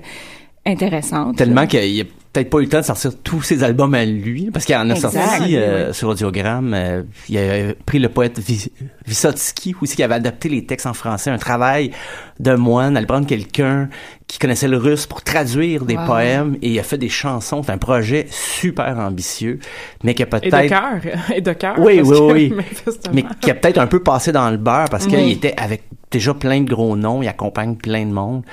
[0.66, 1.38] intéressante.
[1.38, 2.04] Tellement qu'il a
[2.40, 4.90] peut-être pas eu le temps de sortir tous ses albums à lui, parce qu'il en
[4.90, 5.12] a Exact.
[5.12, 5.94] sorti euh, Oui.
[5.94, 6.74] sur Audiogramme.
[6.74, 8.40] euh, il a pris le poète
[9.06, 11.92] Vysotsky aussi, qui avait adapté les textes en français, un travail
[12.40, 13.90] de moine, aller prendre quelqu'un
[14.28, 16.06] qui connaissait le russe pour traduire des Wow.
[16.06, 17.64] poèmes, et il a fait des chansons.
[17.64, 19.60] C'est un projet super ambitieux,
[20.04, 20.70] mais qui a Et de peut-être...
[20.70, 21.14] cœur.
[21.36, 21.76] Et de cœur.
[21.80, 22.54] Oui, oui, que, oui.
[23.14, 26.34] mais qui a peut-être un peu passé dans le beurre parce qu'il était avec déjà
[26.34, 28.44] plein de gros noms, il accompagne plein de monde.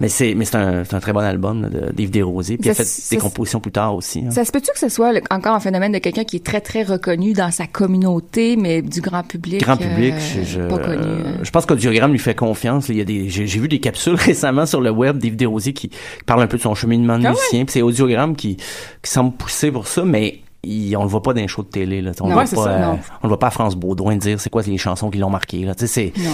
[0.00, 2.56] Mais c'est mais c'est un, c'est un très bon album là, de d'Yves Desrosiers.
[2.56, 4.20] Puis il a fait ça, des compositions plus tard aussi.
[4.26, 4.30] hein.
[4.30, 6.60] Ça se peut-tu que ce soit le- encore un phénomène de quelqu'un qui est très,
[6.62, 9.60] très reconnu dans sa communauté, mais du grand public?
[9.60, 10.96] Grand public, euh, je, je, pas connu.
[11.02, 11.34] euh, euh.
[11.42, 12.88] je pense qu'Audiogramme lui fait confiance.
[12.88, 15.90] Il y a des, j'ai, vu des capsules récemment sur le web d'Yves Desrosiers qui,
[16.26, 17.64] parle un peu de son cheminement de Ah musicien.
[17.64, 21.32] Puis c'est Audiogramme qui, qui semble pousser pour ça, mais il, on le voit pas
[21.32, 22.02] dans les shows de télé.
[22.02, 22.12] Là.
[22.20, 24.38] On, Non, le voit pas, ça, euh, on le voit pas à France Baudouin dire
[24.40, 25.64] c'est quoi les chansons qui l'ont marqué.
[25.64, 25.72] Là.
[25.76, 26.30] C'est, Non.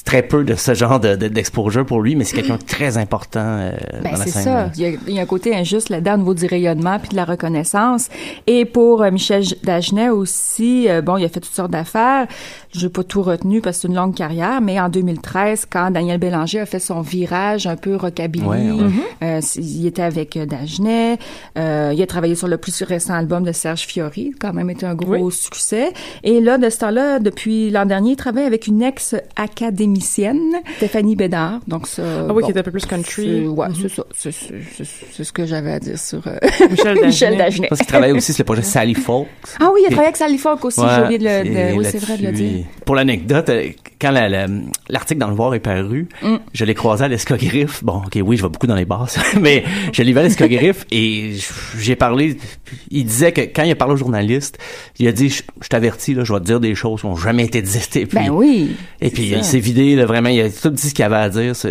[0.00, 2.62] C'est très peu de ce genre de, de- d'exposure pour lui, mais c'est quelqu'un de
[2.62, 4.42] très important euh, Ben, dans la c'est scène.
[4.44, 4.50] ça.
[4.54, 4.70] là.
[4.76, 7.10] Il y, a, il y a un côté injuste là-dedans au niveau du rayonnement puis
[7.10, 8.08] de la reconnaissance.
[8.46, 12.26] Et pour euh, Michel Dagenet aussi, euh, bon, il a fait toutes sortes d'affaires.
[12.72, 15.90] Je n'ai pas tout retenu parce que c'est une longue carrière, mais en 2013, quand
[15.90, 18.82] Daniel Bélanger a fait son virage un peu rockabilly, Ouais, ouais.
[19.22, 21.18] euh, c- il était avec euh, Dagenet.
[21.58, 24.86] Euh, il a travaillé sur le plus récent album de Serge Fiori, quand même été
[24.86, 25.32] un gros Oui.
[25.32, 25.92] succès.
[26.22, 28.80] Et là, de ce temps-là, depuis l'an dernier, il travaille avec une
[29.94, 31.60] ex-académicienne, Stéphanie Bédard.
[31.66, 33.40] Donc ça, Ah oui, bon, qui était un peu plus country.
[33.42, 33.74] c'est- Ouais, Mhm.
[33.82, 34.04] c'est ça.
[34.14, 36.36] C'est- ce que j'avais à dire sur euh,
[36.70, 37.06] Michel Dagenet.
[37.06, 37.68] Michel Dagenet.
[37.68, 39.28] Pense qu'il travaille aussi sur le projet Sally Folk.
[39.60, 41.72] Ah oui, il a travaillé avec Sally Folk aussi, j'ai oublié de le...
[41.72, 42.64] de- oui, c'est vrai de le dire.
[42.84, 43.68] Pour l'anecdote, euh,
[44.00, 44.46] quand la- la-
[44.88, 46.36] l'article dans le Voir est paru, Mm.
[46.52, 47.84] je l'ai croisé à l'escogriffe.
[47.84, 49.08] Bon, ok, oui, je vais beaucoup dans les bars,
[49.40, 51.34] mais je l'ai vu à l'escogriffe et
[51.78, 52.36] j'ai parlé.
[52.90, 54.58] Il disait que quand il a parlé au journaliste,
[54.98, 57.16] il a dit Je, je t'avertis, là, je vais te dire des choses qui n'ont
[57.16, 57.96] jamais été dites.
[57.96, 58.74] Et puis, Ben oui.
[59.00, 61.28] et puis il s'est vidé, là, vraiment, il a tout dit ce qu'il avait à
[61.28, 61.52] dire.
[61.54, 61.70] Puis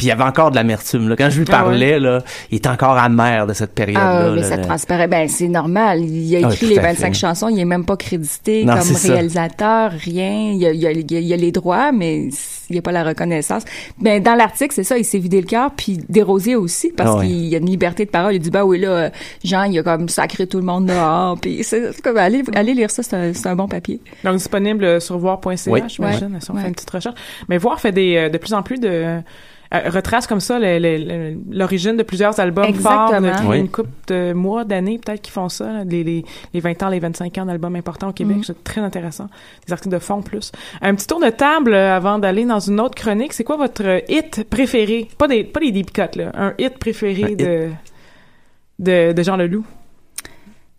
[0.00, 1.08] il y avait encore de l'amertume.
[1.08, 1.16] là.
[1.16, 4.26] Quand je lui Ah parlais, là, il était encore amer de cette période-là.
[4.26, 4.64] Ah, mais là, ça là.
[4.64, 5.08] transparaît.
[5.08, 6.00] Ben, c'est normal.
[6.04, 7.14] Il a Ah, écrit les à 25 fait.
[7.20, 7.48] chansons.
[7.48, 9.12] Il est même pas crédité Non, comme ça.
[9.12, 10.52] réalisateur, rien.
[10.52, 12.28] Il a, il il les droits, mais
[12.70, 13.62] il n'y a pas la reconnaissance.
[14.00, 17.18] Ben, dans l'article, c'est ça, il s'est vidé le cœur, puis Desrosiers aussi, parce Ah
[17.18, 17.26] ouais.
[17.26, 18.34] qu'il y a une liberté de parole.
[18.34, 19.10] Il dit, bah oui, là,
[19.44, 22.90] Jean, il a comme sacré tout le monde dehors, puis c'est comme, allez, allez lire
[22.90, 24.00] ça, c'est un, bon papier.
[24.24, 25.80] Donc disponible sur voir.ca, Oui.
[25.88, 26.40] j'imagine, Ouais.
[26.40, 26.62] si on Ouais.
[26.62, 27.14] fait une petite recherche.
[27.48, 29.20] Mais voir fait des euh, de plus en plus de euh,
[29.90, 33.50] retrace comme ça l'origine de plusieurs albums forts Exactement.
[33.50, 33.58] Oui.
[33.58, 36.24] une couple de mois, d'années peut-être qui font ça, là, les, les,
[36.54, 38.44] les 20 ans, les 25 ans d'albums importants au Québec, Mhm.
[38.44, 39.28] c'est très intéressant.
[39.66, 40.52] Des articles de fond plus.
[40.80, 44.02] Un petit tour de table euh, avant d'aller dans une autre chronique, c'est quoi votre
[44.08, 45.08] hit préféré?
[45.18, 47.38] Pas des pas des deep cuts là, un hit préféré Un hit.
[47.38, 47.68] de
[48.78, 49.64] de de Jean Leloup.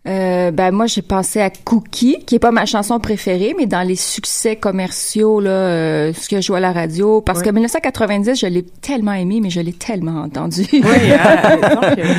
[0.07, 3.85] Euh, ben moi j'ai pensé à Cookie, qui est pas ma chanson préférée, mais dans
[3.85, 8.39] les succès commerciaux là, euh, ce que je joue à la radio, parce que 1990
[8.39, 10.65] je l'ai tellement aimé, mais je l'ai tellement entendu.
[10.71, 12.13] Oui, hein, donc, euh,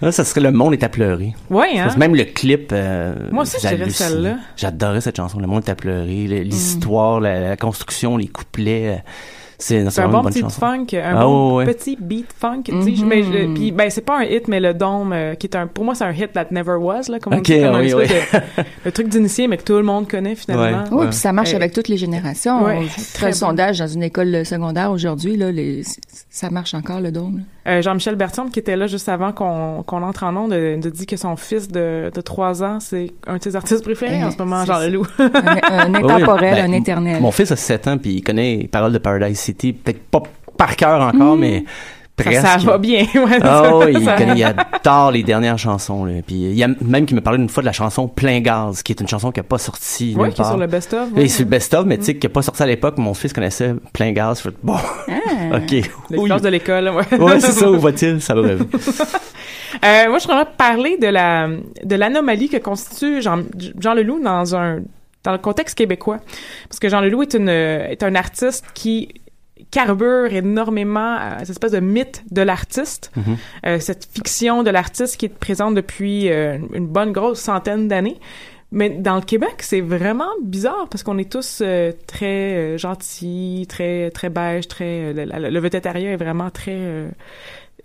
[0.00, 1.34] Là, ça serait Le Monde est à pleurer.
[1.50, 1.88] ouais, hein?
[1.96, 2.70] Même le clip.
[2.72, 3.90] euh, Moi aussi, j'hallucine.
[3.92, 4.36] celle-là.
[4.56, 5.38] J'adorais cette chanson.
[5.40, 6.26] Le Monde est à pleurer.
[6.28, 8.88] le- L'histoire, la, la construction, les couplets.
[8.96, 8.96] euh,
[9.60, 10.60] C'est un bon petit chanson.
[10.60, 11.74] funk, un Ah, bon ouais, ouais.
[11.74, 13.04] petit beat funk, tu sais.
[13.04, 15.66] Mais je- puis ben c'est pas un hit, mais le dôme euh, qui est un,
[15.66, 17.80] pour moi c'est un hit that never was là, comme on Ok, dit, comme un
[17.80, 20.84] oui, espèce de- le truc d'initié, mais que tout le monde connaît finalement.
[20.84, 20.88] Ouais.
[20.92, 22.62] Oui, puis ça marche Euh, avec toutes les générations.
[22.64, 23.32] ouais, On très bon.
[23.32, 25.82] sondage dans une école secondaire aujourd'hui, là, les,
[26.30, 27.42] ça marche encore le dôme.
[27.66, 30.88] Euh, Jean-Michel Bertrand, qui était là juste avant qu'on qu'on entre en onde, de, de
[30.88, 34.24] dit que son fils de, de 3 ans, c'est un de ses artistes préférés Eh,
[34.24, 34.78] en ce moment, Jean.
[34.78, 35.06] Leloup.
[35.18, 35.24] Un,
[35.88, 37.20] un Oui, intemporel, ben, un éternel.
[37.20, 39.72] Mon fils a 7 ans, puis il connaît les paroles de Paradise City.
[39.72, 40.22] Peut-être pas
[40.56, 41.64] par cœur encore, mais
[42.18, 42.42] ça, presque.
[42.46, 43.04] ça va bien.
[43.14, 46.04] ouais, ça- oui, il, ça- connaît, il adore les dernières chansons.
[46.04, 46.14] Là.
[46.26, 48.82] Puis il y a même qui me parlait une fois de la chanson Plein Gaz,
[48.82, 50.16] qui est une chanson qui n'a pas sorti.
[50.16, 51.08] Nulle qui est sur le best-of.
[51.14, 52.98] Oui, sur le best-of, mais tu sais, qui n'a pas sorti à l'époque.
[52.98, 54.38] Mon fils connaissait Plein Gaz.
[54.38, 55.56] Je fais, bon, Ah.
[55.58, 55.90] ok.
[56.10, 56.24] Oui.
[56.24, 57.18] classes de l'école, ouais.
[57.20, 58.20] Ouais, c'est ça, où va-t-il?
[58.20, 58.64] Ça va rêver.
[59.84, 61.48] Euh, moi, je voudrais parler de la
[61.84, 63.42] de l'anomalie que constitue Jean,
[63.78, 64.80] Jean Leloup dans un
[65.24, 66.18] dans le contexte québécois,
[66.68, 69.08] parce que Jean Leloup est une est un artiste qui
[69.70, 73.36] carbure énormément à cette espèce de mythe de l'artiste, Mhm.
[73.66, 78.18] euh, cette fiction de l'artiste qui est présente depuis euh, une bonne grosse centaine d'années.
[78.70, 83.64] Mais dans le Québec, c'est vraiment bizarre parce qu'on est tous euh, très euh, gentils,
[83.68, 87.08] très très beige, très euh, le, végétarien est vraiment très euh,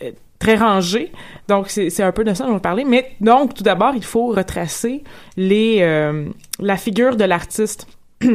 [0.03, 1.13] euh, très rangé.
[1.47, 2.83] Donc c'est un peu de ça dont je vais parler.
[2.83, 5.03] Mais donc tout d'abord, il faut retracer
[5.37, 6.25] les euh,
[6.59, 7.87] la figure de l'artiste.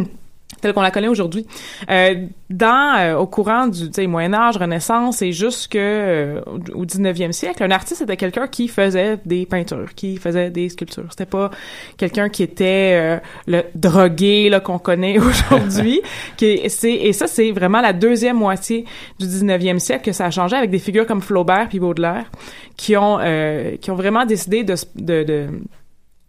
[0.60, 1.46] telle qu'on la connaît aujourd'hui.
[1.90, 6.40] Euh, dans euh, au courant du Moyen Âge, Renaissance et jusque euh,
[6.74, 11.06] au 19e siècle, un artiste était quelqu'un qui faisait des peintures, qui faisait des sculptures.
[11.10, 11.50] C'était pas
[11.96, 16.00] quelqu'un qui était euh, le drogué là qu'on connaît aujourd'hui.
[16.36, 18.84] qui et ça c'est vraiment la deuxième moitié
[19.18, 22.30] du 19e siècle que ça a changé avec des figures comme Flaubert puis Baudelaire
[22.76, 25.48] qui ont euh, qui ont vraiment décidé de de, de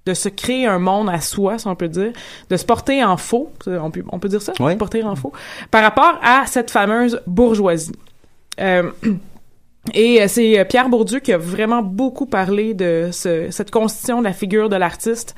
[0.09, 2.11] de se créer un monde à soi, si on peut dire,
[2.49, 4.73] de se porter en faux, on peut, on peut dire ça, Ouais.
[4.73, 5.31] se porter en faux,
[5.71, 7.91] par rapport à cette fameuse bourgeoisie.
[8.59, 8.91] Euh,
[9.93, 14.19] et euh, c'est euh, Pierre Bourdieu qui a vraiment beaucoup parlé de ce- cette constitution
[14.19, 15.35] de la figure de l'artiste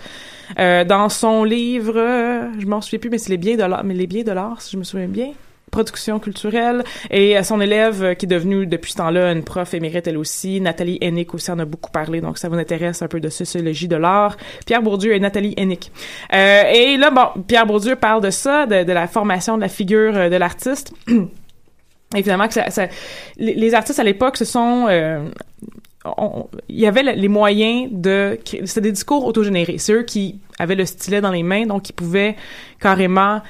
[0.59, 3.83] euh, dans son livre, euh, je m'en souviens plus, mais c'est les biens de l'art,
[3.83, 5.31] mais les biens de l'art, si je me souviens bien.
[5.71, 9.73] Production culturelle et euh, son élève euh, qui est devenue depuis ce temps-là une prof
[9.73, 13.07] émérite elle aussi, Nathalie Hennick aussi en a beaucoup parlé donc ça vous intéresse un
[13.07, 14.35] peu de sociologie de l'art.
[14.65, 15.91] Pierre Bourdieu et Nathalie Hennick.
[16.33, 20.15] Euh, et là bon, Pierre Bourdieu parle de ça, de, la formation de la figure
[20.15, 20.93] euh, de l'artiste.
[22.15, 22.87] Évidemment que ça, ça-
[23.37, 25.25] les, artistes à l'époque se sont euh,
[26.67, 30.75] il y avait le- les moyens de c'était des discours autogénérés c'est eux qui avaient
[30.75, 32.35] le stylet dans les mains donc ils pouvaient
[32.79, 33.41] carrément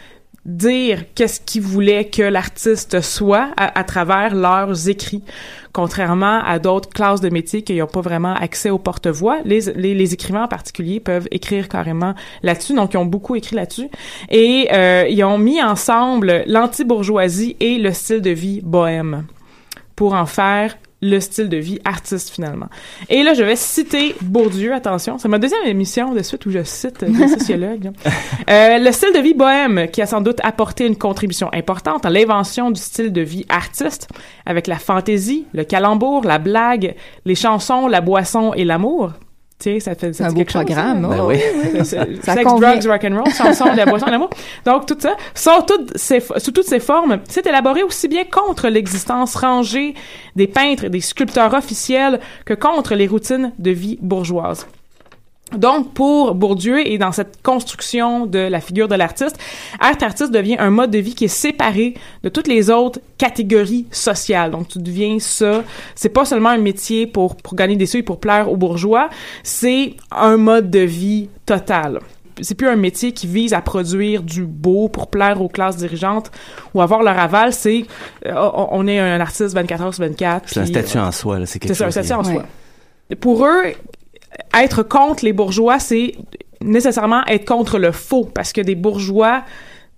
[0.45, 5.23] dire qu'est-ce qu'ils voulaient que l'artiste soit à, travers leurs écrits.
[5.71, 9.93] Contrairement à d'autres classes de métiers qui n'ont pas vraiment accès au porte-voix les, les,
[9.93, 12.73] les écrivains en particulier peuvent écrire carrément là-dessus.
[12.73, 13.89] Donc ils ont beaucoup écrit là-dessus.
[14.29, 19.25] Et euh, ils ont mis ensemble l'anti-bourgeoisie et le style de vie bohème.
[19.95, 22.67] Pour en faire le style de vie artiste finalement.
[23.09, 26.63] Et là, je vais citer Bourdieu, attention, c'est ma deuxième émission de suite où je
[26.63, 27.91] cite des sociologues.
[28.49, 32.09] Euh, le style de vie bohème qui a sans doute apporté une contribution importante à
[32.09, 34.09] l'invention du style de vie artiste
[34.45, 36.95] avec la fantaisie, le calembour, la blague,
[37.25, 39.13] les chansons, la boisson et l'amour.
[39.61, 41.07] Tu sais, ça fait ça un beau chose, programme.
[41.07, 41.39] Ben oh, oui.
[41.83, 44.31] Sex, drugs, rock and roll, chansons, de la boisson, de l'amour.
[44.65, 48.69] Donc tout ça, sont toutes ces, sous toutes ces formes, c'est élaboré aussi bien contre
[48.69, 49.93] l'existence rangée
[50.35, 54.65] des peintres et des sculpteurs officiels que contre les routines de vie bourgeoise.
[55.57, 59.37] Donc, pour Bourdieu et dans cette construction de la figure de l'artiste,
[59.83, 63.85] être artiste devient un mode de vie qui est séparé de toutes les autres catégories
[63.91, 64.51] sociales.
[64.51, 65.63] Donc, tu deviens ça.
[65.95, 69.09] C'est pas seulement un métier pour, pour gagner des sous et pour plaire aux bourgeois.
[69.43, 71.99] C'est un mode de vie total.
[72.39, 76.31] C'est plus un métier qui vise à produire du beau pour plaire aux classes dirigeantes
[76.73, 77.53] ou avoir leur aval.
[77.53, 77.85] C'est,
[78.25, 78.33] euh,
[78.71, 80.47] on est un artiste 24 heures sur 24.
[80.49, 81.45] C'est un statut en soi, là.
[81.45, 82.05] C'est quelque c'est ça, un chose.
[82.05, 82.33] statut en Ouais.
[82.35, 83.15] soi.
[83.19, 83.73] Pour eux,
[84.53, 86.15] être contre les bourgeois, c'est
[86.61, 89.43] nécessairement être contre le faux, parce que des bourgeois,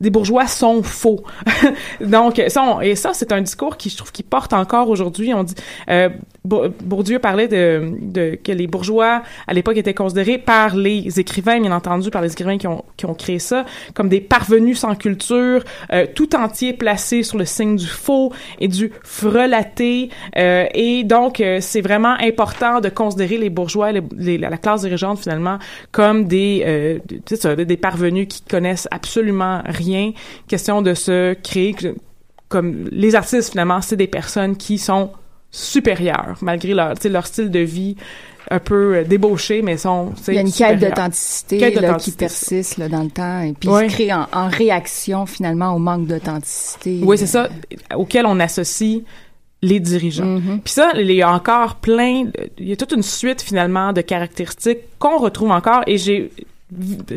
[0.02, 1.24] des bourgeois sont faux.
[2.02, 5.34] Donc, ça, et ça, c'est un discours qui, je trouve, qui porte encore aujourd'hui.
[5.34, 5.56] On dit,
[5.90, 6.10] euh,
[6.46, 11.72] Bourdieu parlait de, de que les bourgeois à l'époque étaient considérés par les écrivains, bien
[11.72, 15.64] entendu, par les écrivains qui ont qui ont créé ça, comme des parvenus sans culture,
[15.94, 20.10] euh, tout entier placé sur le signe du faux et du frelaté.
[20.38, 24.82] Euh, et donc, euh, c'est vraiment important de considérer les bourgeois, les, les- la classe
[24.82, 25.60] dirigeante finalement,
[25.94, 27.00] comme des euh,
[27.36, 30.12] ça, des parvenus qui connaissent absolument rien.
[30.50, 31.74] Question de se créer
[32.50, 35.10] comme les artistes finalement, c'est des personnes qui sont
[35.54, 37.96] supérieures malgré leur leur style de vie
[38.52, 40.80] un peu euh, débauché mais sont Il y a une quête supérieurs.
[40.92, 41.58] d'authenticité
[42.02, 43.88] qui persiste là, dans le temps et puis Ouais.
[43.88, 47.00] se crée en, en réaction finalement au manque d'authenticité.
[47.04, 47.48] Oui, c'est ça,
[47.96, 49.02] auquel on associe
[49.62, 50.26] les dirigeants.
[50.26, 50.60] Mhm.
[50.62, 52.26] Puis ça, il y a encore plein,
[52.58, 56.30] il y a toute une suite finalement de caractéristiques qu'on retrouve encore et j'ai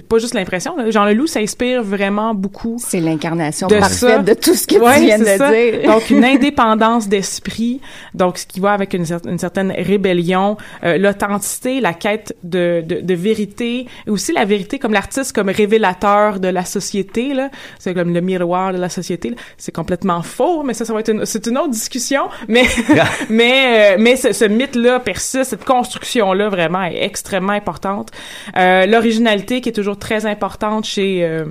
[0.09, 4.19] pas juste l'impression, là, Jean Leloup s'inspire vraiment beaucoup C'est l'incarnation de parfaite ça.
[4.19, 5.51] de tout ce que Ouais, tu viens de ça.
[5.51, 5.83] dire.
[5.87, 7.81] Donc une indépendance d'esprit,
[8.15, 12.83] donc ce qui va avec une, cer- une certaine rébellion, euh, l'authenticité, la quête de,
[12.87, 17.51] de, de vérité, et aussi la vérité comme l'artiste comme révélateur de la société là,
[17.79, 19.35] c'est comme le miroir de la société.
[19.59, 22.65] C'est complètement faux, mais ça ça va être une c'est une autre discussion, mais
[23.29, 28.11] mais euh, mais ce, ce mythe là persiste, cette construction là vraiment est extrêmement importante.
[28.57, 31.47] Euh, L'originalité qui est toujours très importante chez euh,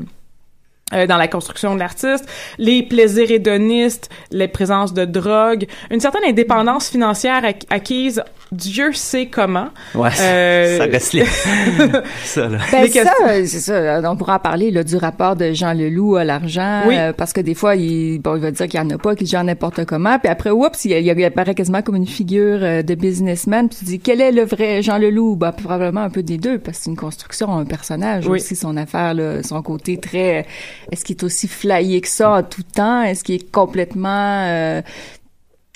[0.94, 2.26] euh, dans la construction de l'artiste,
[2.60, 8.22] les plaisirs hédonistes, les présences de drogue, une certaine indépendance financière ac- acquise,
[8.52, 9.70] Dieu sait comment.
[9.96, 11.26] Ouais, Euh, ça reste les...
[12.24, 12.60] ça, là.
[12.72, 14.00] Ben ça, euh, c'est ça.
[14.12, 16.96] On pourra en parler là, du rapport de Jean Leloup à l'argent, Oui.
[16.96, 19.16] euh, parce que des fois, il, bon, il va dire qu'il y en a pas,
[19.16, 22.60] qu'il gère n'importe comment, puis après, oups, il, il, il apparaît quasiment comme une figure
[22.62, 23.68] euh, de businessman.
[23.70, 25.36] Puis tu dis, quel est le vrai Jean Leloup?
[25.36, 28.38] Ben probablement un peu des deux, parce que c'est une construction, un personnage Oui.
[28.40, 30.46] aussi, son affaire, là, son côté très.
[30.92, 33.02] Est-ce qu'il est aussi flyé que ça en tout temps?
[33.04, 34.82] Est-ce qu'il est complètement euh,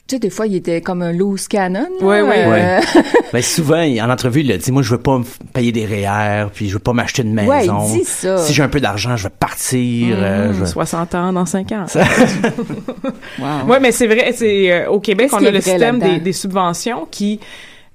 [0.07, 1.88] tu sais, des fois, il était comme un loose cannon.
[2.01, 2.05] là.
[2.07, 2.45] Ouais, ouais.
[2.47, 2.82] Euh,
[3.32, 6.47] Ben souvent, en entrevue, il a dit, moi, je veux pas me payer des REER,
[6.51, 7.49] puis je veux pas m'acheter une maison.
[7.51, 8.39] Ouais, il dit ça.
[8.39, 10.16] Si j'ai un peu d'argent, je vais partir.
[10.20, 11.86] euh, je vais- 60 ans dans 5 ans.
[13.39, 13.68] wow.
[13.68, 17.39] Ouais, mais c'est vrai, c'est euh, au Québec, on a le système des subventions qui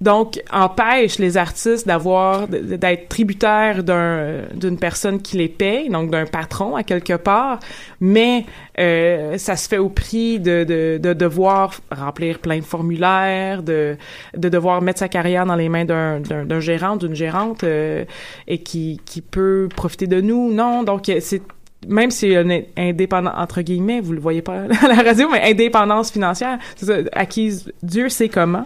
[0.01, 6.27] donc empêche les artistes d'avoir d'être tributaires d'un d'une personne qui les paye, donc d'un
[6.27, 7.61] patron à quelque part,
[8.01, 8.45] mais
[8.79, 13.97] euh, ça se fait au prix de, de, de devoir remplir plein de formulaires, de,
[14.37, 18.05] de devoir mettre sa carrière dans les mains d'un d'un d'un gérant, d'une gérante euh,
[18.49, 20.53] et qui, qui peut profiter de nous.
[20.53, 21.43] Non, donc c'est
[21.87, 26.11] même si in- indépendant entre guillemets, vous le voyez pas à la radio, mais indépendance
[26.11, 28.65] financière, c'est ça, acquise Dieu sait comment.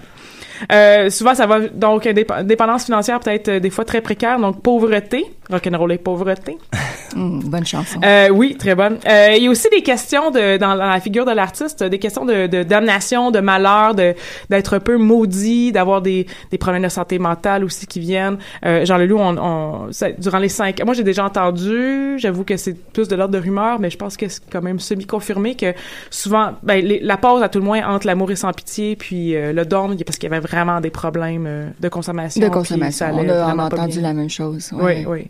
[0.72, 5.24] Euh, souvent, ça va donc indépendance financière peut-être euh, des fois très précaire, donc pauvreté,
[5.50, 6.58] rock'n'roll et pauvreté.
[7.16, 8.00] Hum, bonne chanson.
[8.04, 8.98] Euh, oui, très bonne.
[9.08, 12.24] Euh, il y a aussi des questions de dans, la figure de l'artiste, des questions
[12.24, 14.14] de, de damnation, de malheur, de
[14.50, 18.38] d'être un peu maudit, d'avoir des, des problèmes de santé mentale aussi qui viennent.
[18.64, 22.56] Euh, Jean Leloup, on, on ça- durant les cinq, moi j'ai déjà entendu, j'avoue que
[22.56, 25.54] c'est plus de l'ordre de rumeur, mais je pense que c'est quand même semi confirmé
[25.54, 25.72] que
[26.10, 29.34] souvent, ben les- la pause à tout le moins entre l'amour et sans pitié, puis
[29.34, 32.40] euh, le don, parce qu'il y avait vraiment des problèmes euh, de consommation.
[32.46, 33.06] de consommation.
[33.06, 34.08] ça On a, on entendu bien.
[34.08, 34.70] la même chose.
[34.74, 35.28] Oui, oui.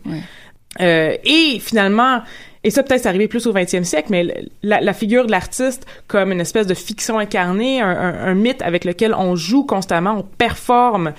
[0.81, 2.21] Euh, et finalement,
[2.63, 6.31] et ça peut-être c'est arrivé plus au 20e siècle, mais la, figure de l'artiste comme
[6.31, 11.13] une espèce de fiction incarnée, un, mythe avec lequel on joue constamment, on performe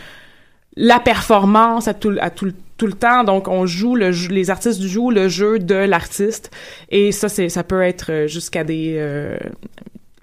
[0.77, 3.25] la performance à tout, le- temps.
[3.25, 6.51] Donc, on joue les artistes jouent le jeu de l'artiste.
[6.91, 9.37] Et ça, ça peut être euh, jusqu'à des, euh,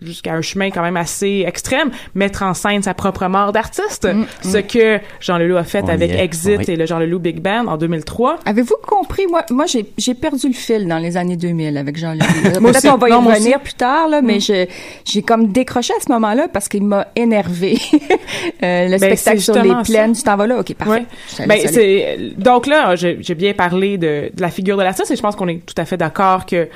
[0.01, 4.05] jusqu'à un chemin quand même assez extrême, mettre en scène sa propre mort d'artiste.
[4.05, 6.65] Mm, ce que Jean Leloup a fait On avec est, Exit oui.
[6.67, 8.39] et le Jean Leloup Big Band en 2003.
[8.45, 9.25] Avez-vous compris?
[9.27, 12.25] Moi, moi j'ai, j'ai perdu le fil dans les années 2000 avec Jean Leloup.
[12.43, 12.89] Peut-être aussi.
[12.89, 14.41] on va y Non, revenir plus tard, là, mais Mm.
[14.41, 14.65] je,
[15.05, 17.77] j'ai comme décroché à ce moment-là parce qu'il m'a énervé.
[18.63, 20.59] euh, le Ben, spectacle sur les plaines, tu t'en vas là?
[20.59, 21.05] OK, parfait.
[21.39, 21.45] Ouais.
[21.47, 25.15] Ben, c'est donc là, j'ai j'ai bien parlé de, de la figure de l'artiste et
[25.15, 26.67] je pense qu'on est tout à fait d'accord que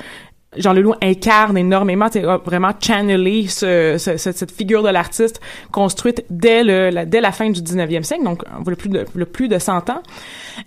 [0.56, 5.40] Jean Leloup incarne énormément, c'est vraiment channelé ce, ce- ce- cette figure de l'artiste
[5.70, 9.24] construite dès le la, dès la fin du 19e siècle, donc le plus de le
[9.24, 10.02] plus de 100 ans.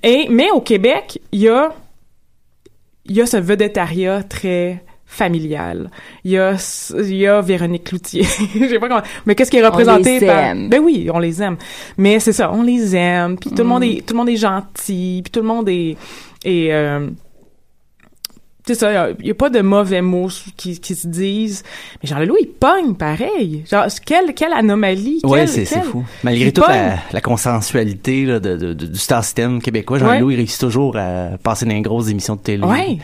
[0.02, 1.74] Et mais au Québec, il y a
[3.06, 5.92] il y a ce vedettariat très familial.
[6.24, 6.56] Il y a
[6.98, 8.24] il y a Véronique Cloutier.
[8.60, 10.70] Je sais pas comment mais qu'est-ce qui est représenté les par aime.
[10.70, 11.58] Ben oui, on les aime.
[11.98, 14.36] Mais c'est ça, on les aime, puis tout le monde est tout le monde est
[14.36, 15.96] gentil, puis tout le monde est
[16.44, 17.08] est euh,
[18.68, 21.64] c'est ça, il y, a pas de mauvais mots qui, qui se disent.
[22.02, 23.64] Mais Jean Leloup, il pogne pareil.
[23.70, 25.20] Genre, quelle, quelle anomalie.
[25.24, 26.04] Ouais, quelle- c'est c'est quelle- fou.
[26.24, 30.08] Malgré il toute la, la consensualité là, de, de- de- du star system québécois, Jean
[30.10, 30.18] Ouais.
[30.18, 32.64] Leloup, il réussit toujours à passer dans les grosses émissions de télé.
[32.64, 32.98] Ouais.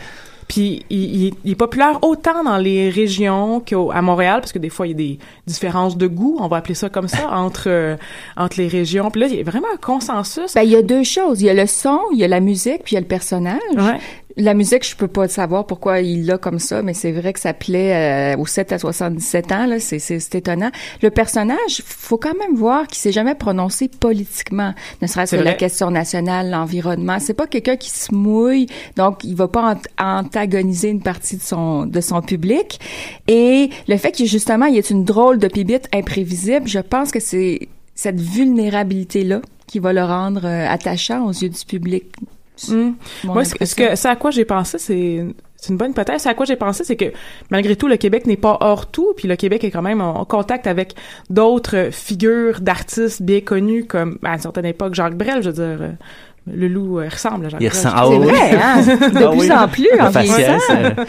[0.48, 0.98] Puis il,
[1.28, 4.90] il- il est populaire autant dans les régions qu'à Montréal, parce que des fois il
[4.90, 7.96] y a des différences de goût, on va appeler ça comme ça, entre euh,
[8.36, 9.10] entre les régions.
[9.10, 10.52] Puis là, il y a vraiment un consensus.
[10.54, 11.40] Ben, il y a deux choses.
[11.40, 13.06] Il y a le son, il y a la musique, puis il y a le
[13.06, 13.60] personnage.
[13.76, 13.98] Ouais.
[14.36, 17.40] La musique, je peux pas savoir pourquoi il l'a comme ça, mais c'est vrai que
[17.40, 20.70] ça plaît euh, aux 7 à 77 ans, là, c'est, c'est, c'est étonnant.
[21.02, 24.72] Le personnage, faut quand même voir qu'il s'est jamais prononcé politiquement,
[25.02, 27.18] ne serait-ce que la question nationale, l'environnement.
[27.20, 31.42] C'est pas quelqu'un qui se mouille, donc il va pas ant- antagoniser une partie de
[31.42, 32.80] son, de son public.
[33.28, 37.20] Et le fait qu'il, justement, il est une drôle de pibite imprévisible, je pense que
[37.20, 42.04] c'est cette vulnérabilité-là qui va le rendre euh, attachant aux yeux du public.
[42.68, 42.92] Mm.
[43.24, 43.88] Mon Moi, ce que, ce impression.
[43.90, 45.26] que- ce à quoi j'ai pensé, c'est
[45.62, 46.26] c'est une bonne hypothèse.
[46.26, 47.12] À quoi j'ai pensé, c'est que
[47.50, 50.24] malgré tout, le Québec n'est pas hors tout, puis le Québec est quand même en,
[50.24, 50.94] contact avec
[51.30, 55.92] d'autres figures d'artistes bien connus, comme à une certaine époque Jacques Brel, je veux dire.
[56.46, 58.26] Le loup euh, ressemble à Jacques Il ressemble- Ah C'est oui.
[58.26, 58.82] vrai, hein?
[58.86, 59.52] De Ah plus oui.
[59.52, 60.74] en plus, en faciès, vieillissant.
[60.98, 61.04] euh,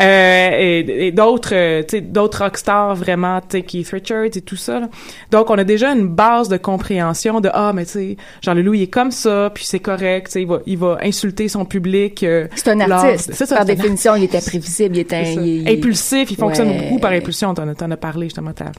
[0.00, 4.40] Euh, et, et d'autres euh, tu sais d'autres rockstars vraiment tu sais Keith Richards et
[4.40, 4.88] tout ça là.
[5.30, 8.74] donc on a déjà une base de compréhension de ah mais tu sais Jean Leloup
[8.74, 11.64] il est comme ça puis c'est correct tu sais il va il va insulter son
[11.66, 13.34] public euh, C'est un artiste.
[13.34, 15.06] c'est ça, Par définition, il est imprévisible, il
[15.44, 16.78] il- impulsif il fonctionne Ouais.
[16.88, 18.72] beaucoup par impulsion t'en as, t'en as parlé justement ta,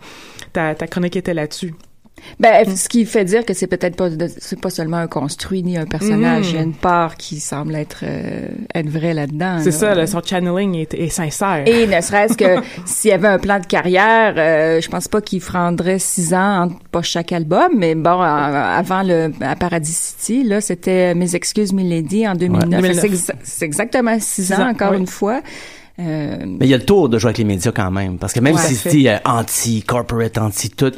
[0.52, 1.74] ta ta chronique était là-dessus
[2.40, 4.10] Ben, ce qui fait dire que c'est peut-être pas,
[4.40, 6.46] c'est pas seulement un construit ni un personnage.
[6.48, 6.50] Mhm.
[6.52, 9.60] Il y a une part qui semble être, euh, être vraie là-dedans.
[9.60, 9.78] c'est là.
[9.78, 13.38] ça là, son channeling est, est sincère Et ne serait-ce que s'il y avait un
[13.38, 17.70] plan de carrière, euh, je pense pas qu'il prendrait six ans entre pas chaque album,
[17.78, 22.82] mais bon, avant le à Paradis City, là, c'était Mes excuses Milady en 2009.
[22.82, 22.94] Ouais.
[22.96, 24.98] C'est, exa- c'est exactement six, Six ans, ans, encore oui.
[25.00, 25.42] une fois.
[25.98, 28.18] Euh, Mais il y a le tour de jouer avec les médias quand même.
[28.18, 30.92] Parce que même s'il se dit euh, anti-corporate, anti-tout,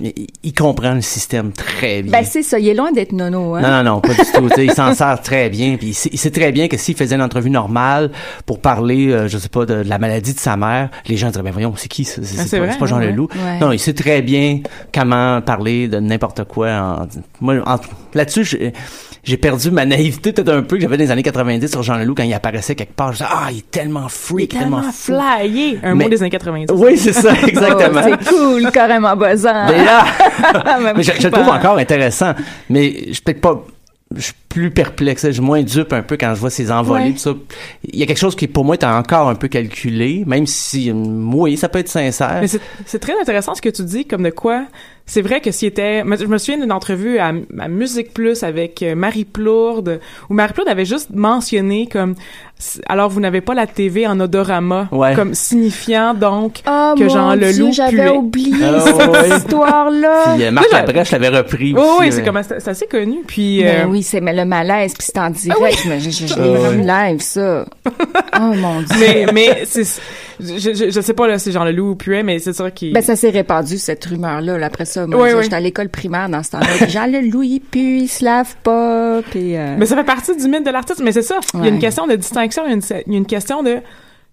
[0.43, 2.11] il, comprend le système très bien.
[2.11, 2.57] ben, c'est ça.
[2.57, 3.61] Il est loin d'être nono, hein.
[3.61, 4.49] non, non, non, pas du tout.
[4.59, 5.77] Il s'en sert très bien.
[5.77, 8.11] Puis il sait, il sait très bien que s'il faisait une entrevue normale
[8.47, 11.29] pour parler, euh, je sais pas, de, de la maladie de sa mère, les gens
[11.29, 12.21] diraient, ben voyons, c'est qui ça?
[12.23, 13.11] C'est, Ah, c'est pas, vrai, c'est pas Jean ouais.
[13.11, 13.29] Leloup.
[13.35, 13.59] Ouais.
[13.59, 16.69] Non, il sait très bien comment parler de n'importe quoi.
[16.71, 17.07] En,
[17.39, 17.55] moi,
[18.15, 18.73] là-dessus,
[19.27, 21.97] j'ai, perdu ma naïveté peut-être un peu que j'avais dans les années 90 sur Jean
[21.97, 23.11] Leloup quand il apparaissait quelque part.
[23.13, 26.21] Je disais, ah, il est tellement il est freak, tellement flyé un Mais- mot des
[26.21, 28.01] années 90 Oui, c'est ça, exactement.
[28.03, 29.67] Oh, c'est cool, carrément buzzant.
[29.69, 30.05] Mais là,
[30.95, 32.33] mais je, je le trouve encore intéressant.
[32.69, 33.63] Mais je suis peut-être pas.
[34.15, 37.07] Je suis plus perplexe, je suis moins dupe un peu quand je vois ces envolées.
[37.07, 37.11] Ouais.
[37.11, 37.33] tout ça.
[37.83, 40.89] Il y a quelque chose qui pour moi est encore un peu calculé, même si
[40.89, 42.37] hum, oui, ça peut être sincère.
[42.39, 42.47] Mais
[42.85, 44.63] c'est très intéressant ce que tu dis, comme de quoi.
[45.09, 45.99] C'est vrai que s'il était.
[46.01, 50.51] Je me souviens d'une entrevue à, à Musique Plus avec euh, Marie Plourde, où Marie
[50.53, 52.15] Plourde avait juste mentionné comme.
[52.87, 55.13] Alors, vous n'avez pas la TV en odorama, Ouais.
[55.15, 59.37] comme signifiant donc Oh que mon Jean Leloup j'avais oublié Ah, cette ouais.
[59.37, 60.33] histoire-là.
[60.35, 61.99] Puis euh, Marc Labrèche l'avait repris Oh, aussi.
[61.99, 63.19] oui, c'est comme c'est c'est assez connu.
[63.25, 63.61] Puis.
[63.63, 65.61] Ben euh, oui, c'est mais le malaise, puis c'est en direct.
[65.61, 65.89] oui.
[65.89, 67.09] mais je, je, je Ah l'ai vu ouais.
[67.11, 67.65] live, ça.
[68.39, 68.97] Oh mon Dieu.
[68.99, 69.83] mais mais c'est
[70.39, 73.01] je, je, je sais pas là si Jean Leloup puait mais c'est sûr qu'il Ben,
[73.03, 74.57] ça s'est répandu, cette rumeur-là.
[74.57, 74.65] là.
[74.67, 75.43] Après ça, moi, Oui, je- oui.
[75.43, 76.87] j'étais à l'école primaire dans ce temps-là.
[76.87, 79.55] Jean Leloup, il pue, il se lave pas, puis...
[79.57, 81.01] euh, Mais ça fait partie du mythe de l'artiste.
[81.03, 81.39] Mais c'est ça.
[81.55, 82.63] Il y a une question de distinction.
[82.65, 83.77] Il y a une, il y a une question de,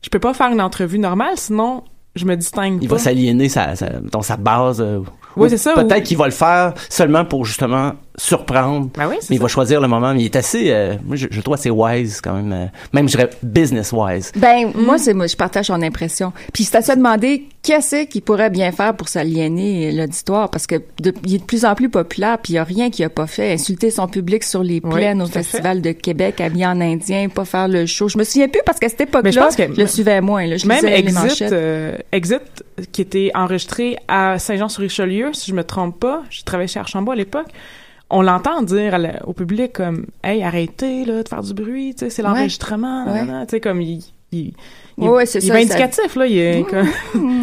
[0.02, 1.82] je peux pas faire une entrevue normale, sinon
[2.16, 2.94] je me distingue il pas.
[2.96, 4.80] va s'aliéner sa, sa, dans sa base.
[4.80, 5.00] euh,
[5.36, 8.90] Oui, ou c'est ça, Peut-être ou- qu'il va le faire seulement pour justement surprendre.
[8.96, 9.42] Ben oui, Mais il ça.
[9.42, 10.14] va choisir le moment.
[10.14, 12.52] Mais il est assez, euh, moi, je, je le trouve assez wise quand même.
[12.52, 14.30] euh, même, je dirais, business wise.
[14.36, 16.32] Ben, moi, c'est moi, je partage son impression.
[16.52, 20.76] Puis c'est à se demander qu'est-ce qu'il pourrait bien faire pour s'aliéner l'auditoire, parce que
[21.00, 23.08] de- il est de plus en plus populaire, puis il y a rien qu'il a
[23.08, 23.52] pas fait.
[23.52, 25.42] Insulter son public sur les Oui, plaines au fait.
[25.42, 28.08] Festival de Québec, habillé en indien, pas faire le show.
[28.08, 30.20] Je me souviens plus, parce qu'à cette Mais je époque-là, pense que- je le suivais
[30.20, 30.46] moins.
[30.46, 30.56] Là.
[30.56, 36.22] Je Même Exit, euh, Exit, qui était enregistré à Saint-Jean-sur-Richelieu, si je me trompe pas,
[36.30, 37.46] je travaillais chez Archambault à l'époque,
[38.10, 38.96] on l'entend dire
[39.26, 43.06] au public comme «Hey, arrêtez là, de faire du bruit, tu sais, c'est l'enregistrement.
[43.06, 43.22] Ouais.
[43.46, 44.02] Tu sais, comme il...
[44.32, 44.52] il
[44.96, 46.26] il, Ouais, c'est il ça, est ça- vindicatif, là.
[46.26, 46.86] Il est comme...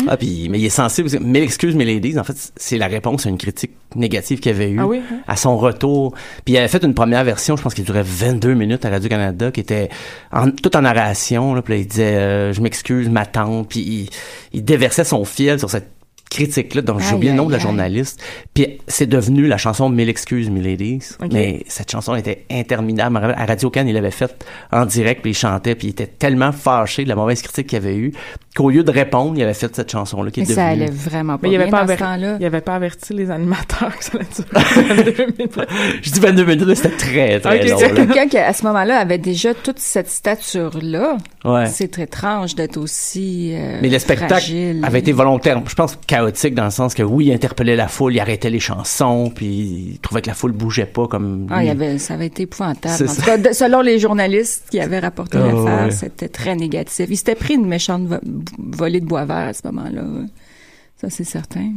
[0.08, 1.08] Ah, puis, mais il est sensible.
[1.08, 1.18] aussi.
[1.20, 4.70] Mais l'excuse, mes ladies, en fait, c'est la réponse à une critique négative qu'il avait
[4.70, 5.02] eue Ah oui?
[5.28, 6.14] à son retour.
[6.46, 9.52] Puis il avait fait une première version, je pense qu'il durait 22 minutes à Radio-Canada,
[9.52, 9.90] qui était
[10.32, 11.54] en, tout en narration.
[11.54, 14.10] Là, puis là, il disait euh, Je m'excuse, ma tante», puis il,
[14.54, 15.90] il déversait son fiel sur cette
[16.32, 18.24] critique-là, dont j'ai oublié le nom de la journaliste.
[18.54, 21.30] Puis c'est devenu la chanson «Mille excuses, mes ladies Ok.
[21.32, 23.18] Mais cette chanson était interminable.
[23.38, 27.04] À Radio-Can, il l'avait faite en direct, puis il chantait, puis il était tellement fâché
[27.04, 28.14] de la mauvaise critique qu'il avait eue.
[28.56, 30.84] Qu'au lieu de répondre, il avait fait cette chanson-là qui est Mais ça devenue...
[30.84, 32.38] allait vraiment pas Mais il avait bien pas dans ce aver- temps-là.
[32.40, 34.28] Il avait pas averti les animateurs que ça allait
[35.06, 35.60] durer 22 minutes.
[36.02, 37.78] Je dis 22 minutes, mais c'était très, très Ok, long.
[37.80, 37.94] c'est.
[37.94, 41.18] Quelqu'un qui, à ce moment-là, avait déjà toute cette stature-là.
[41.46, 41.66] Ouais.
[41.68, 44.82] C'est très étrange d'être aussi euh, Mais le spectacle fragile.
[44.84, 48.14] avait été volontaire, je pense chaotique dans le sens que oui, il interpellait la foule,
[48.14, 49.46] il arrêtait les chansons, puis
[49.94, 52.94] il trouvait que la foule bougeait pas comme Ah, il avait, ça avait été épouvantable.
[52.94, 53.22] En tout ça.
[53.24, 55.92] cas, de- selon les journalistes qui avaient rapporté Ah, l'affaire, ouais.
[55.92, 57.06] c'était très négatif.
[57.10, 58.08] Il s'était pris une méchante
[58.58, 60.04] volée de bois vert à ce moment-là.
[60.98, 61.72] Ça, c'est certain.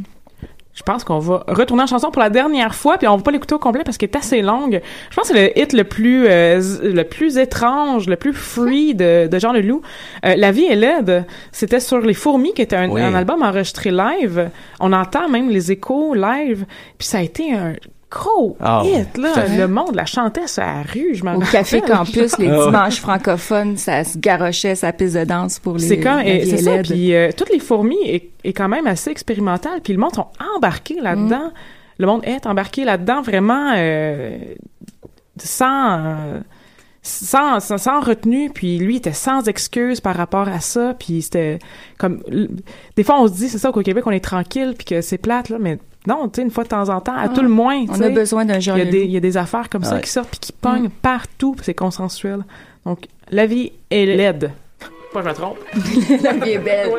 [0.75, 3.31] Je pense qu'on va retourner en chanson pour la dernière fois, puis on va pas
[3.31, 4.81] l'écouter au complet parce qu'elle est assez longue.
[5.11, 8.93] Je pense que c'est le hit le plus euh, le plus étrange, le plus free
[8.93, 9.83] de, de Jean Leloup.
[10.27, 11.27] Euh, la vie est laide.
[11.53, 13.01] C'était sur les fourmis, qui était un, Oui.
[13.01, 14.51] un album enregistré live.
[14.81, 16.67] On entend même les échos live,
[16.99, 17.75] puis ça a été un
[18.15, 19.47] gros Ah, hit là.
[19.59, 21.15] Le monde la chantait sur la rue.
[21.15, 21.81] Je m'en Au Café.
[21.81, 26.01] Campus, les Ah dimanches francophones, ça se garochait sa piste de danse pour les C'est
[26.01, 29.99] comme ça puis euh, toutes les fourmis est, est quand même assez expérimental puis le
[29.99, 31.51] monde sont embarqués là-dedans.
[31.99, 34.39] Le monde est embarqué là-dedans vraiment euh,
[35.37, 36.41] sans, euh,
[37.03, 41.59] sans sans sans retenue puis lui était sans excuse par rapport à ça puis c'était
[41.99, 42.23] comme
[42.97, 45.19] des fois on se dit c'est ça qu'au Québec on est tranquille puis que c'est
[45.19, 47.49] plate là mais non tu sais une fois de temps en temps à tout le
[47.49, 49.37] moins tu On a besoin d'un Il genre y, a des, il y a des
[49.37, 52.45] affaires comme ça qui sortent puis qui pognent partout, puis c'est consensuel.
[52.85, 54.53] Donc, la vie est laide.
[55.13, 55.59] Pas je me trompe.
[56.23, 56.91] La vie est belle.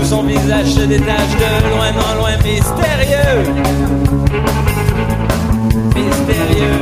[0.00, 3.42] Où son visage se détache de loin en loin mystérieux.
[5.94, 6.80] Mystérieux.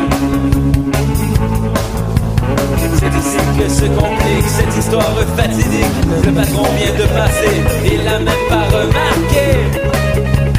[2.99, 5.97] C'est ici que se complique cette histoire fatidique.
[6.25, 9.47] Le patron vient de passer, il l'a même pas remarqué.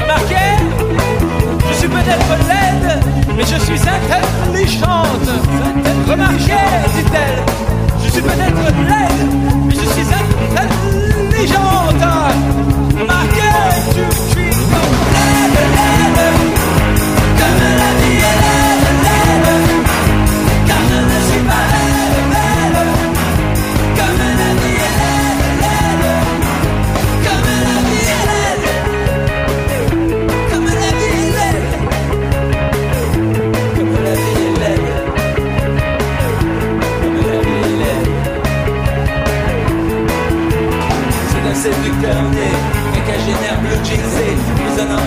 [0.00, 0.46] Remarqué?
[1.70, 3.04] Je suis peut-être laide,
[3.36, 5.28] mais je suis intelligente.
[6.08, 7.44] Remarquez, dit-elle,
[8.02, 9.30] je suis peut-être laide,
[9.66, 10.06] mais je suis
[10.56, 12.04] intelligente.
[13.00, 13.56] Remarquez,
[13.88, 16.20] je suis comme laide, laide,
[17.38, 18.59] comme la vie est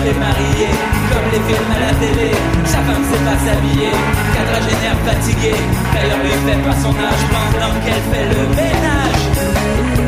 [0.04, 0.74] les mariés,
[1.10, 2.30] comme les films à la télé.
[2.66, 3.92] Sa femme sait pas s'habiller,
[4.34, 5.54] quadragénaire fatigué,
[5.92, 9.22] d'ailleurs lui fait pas son âge pendant qu'elle fait le ménage.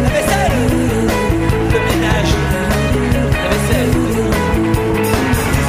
[0.04, 0.58] La vaisselle,
[1.72, 2.32] le ménage,
[3.42, 3.92] la vaisselle.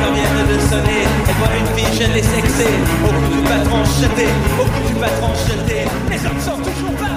[0.06, 2.76] En viennent de sonner, elle voit une fille jeune et sexée,
[3.06, 4.28] au cou du patron jeté,
[4.60, 5.80] au cou du patron jeté.
[6.12, 7.17] Les hommes sont toujours pareils.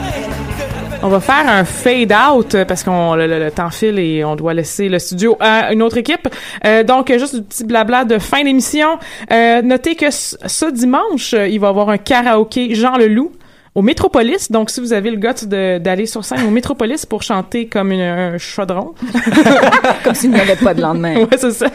[1.02, 4.22] On va faire un fade out euh, parce qu'on le, le- le temps file et
[4.22, 6.28] on doit laisser le studio à une autre équipe.
[6.66, 8.98] Euh, donc juste un petit blabla de fin d'émission.
[9.32, 13.32] Euh, notez que ce ce dimanche, euh, il va y avoir un karaoké Jean Leloup
[13.74, 14.50] au Métropolis.
[14.50, 18.00] Donc si vous avez le de- d'aller sur scène au Métropolis pour chanter comme une-
[18.00, 18.94] un chaudron,
[20.04, 21.16] Comme s'il n'y avait pas de lendemain.
[21.18, 21.66] ouais, c'est ça.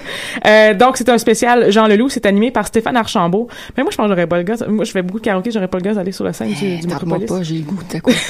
[0.45, 2.09] Euh, donc, c'est un spécial Jean Leloup.
[2.09, 3.47] C'est animé par Stéphane Archambault.
[3.77, 4.55] Mais moi, je pense que j'aurais pas le gars.
[4.67, 5.51] Moi, je fais beaucoup de karaoké.
[5.51, 7.27] J'aurais pas le gars d'aller sur la scène du, du Tape-moi Métropolis.
[7.29, 7.79] pas, j'ai le goût.
[7.87, 8.13] T'as quoi?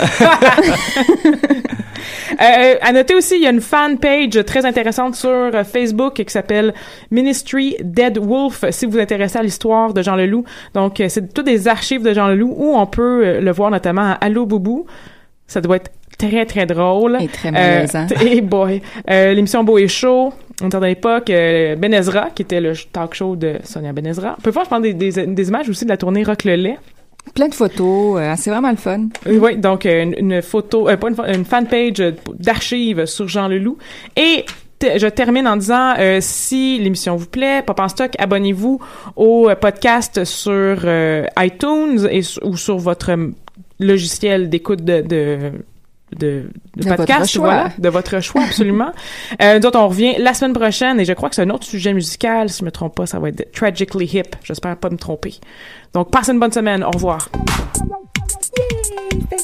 [2.41, 6.16] Euh, à noter aussi, il y a une fan page très intéressante sur euh, Facebook
[6.16, 6.74] qui s'appelle
[7.09, 8.66] Ministry Dead Wolf.
[8.72, 10.43] Si vous vous intéressez à l'histoire de Jean Leloup,
[10.74, 13.64] donc euh, c'est toutes des archives de Jean Leloup où on peut euh, le voir
[13.70, 14.86] notamment à Allo Boubou.
[15.47, 17.18] Ça doit être très très drôle.
[17.22, 18.07] Et très malaisant.
[18.11, 20.34] Euh, et boy, Euh, l'émission Beau et Chaud.
[20.61, 24.07] On était à l'époque euh, Ben Ezra, qui était le talk show de Sonia Ben
[24.07, 24.36] Ezra.
[24.38, 26.55] On peut voir, je pense, des, des, des images aussi de la tournée Rock le
[26.55, 26.78] lait.
[27.34, 28.18] Plein de photos.
[28.20, 29.07] euh, c'est vraiment le fun.
[29.26, 33.28] Oui, oui, donc euh, une, une photo, euh, pas une, une fanpage euh, d'archives sur
[33.28, 33.78] Jean Leloup.
[34.16, 34.45] Et
[34.82, 38.80] je termine en disant euh, si l'émission vous plaît, Pop en stock, abonnez-vous
[39.16, 40.53] au euh, podcast sur
[40.86, 43.28] euh, iTunes et ou sur votre euh,
[43.80, 45.51] logiciel d'écoute de, de
[46.15, 48.91] de, de De votre podcast, voilà, de votre choix, absolument.
[49.41, 51.65] euh, nous autres, on revient la semaine prochaine et je crois que c'est un autre
[51.65, 54.36] sujet musical, si je me trompe pas, ça va être Tragically Hip.
[54.43, 55.36] J'espère pas me tromper.
[55.93, 56.84] Donc, passez une bonne semaine.
[56.84, 57.30] Au revoir.
[58.57, 59.38] Yay!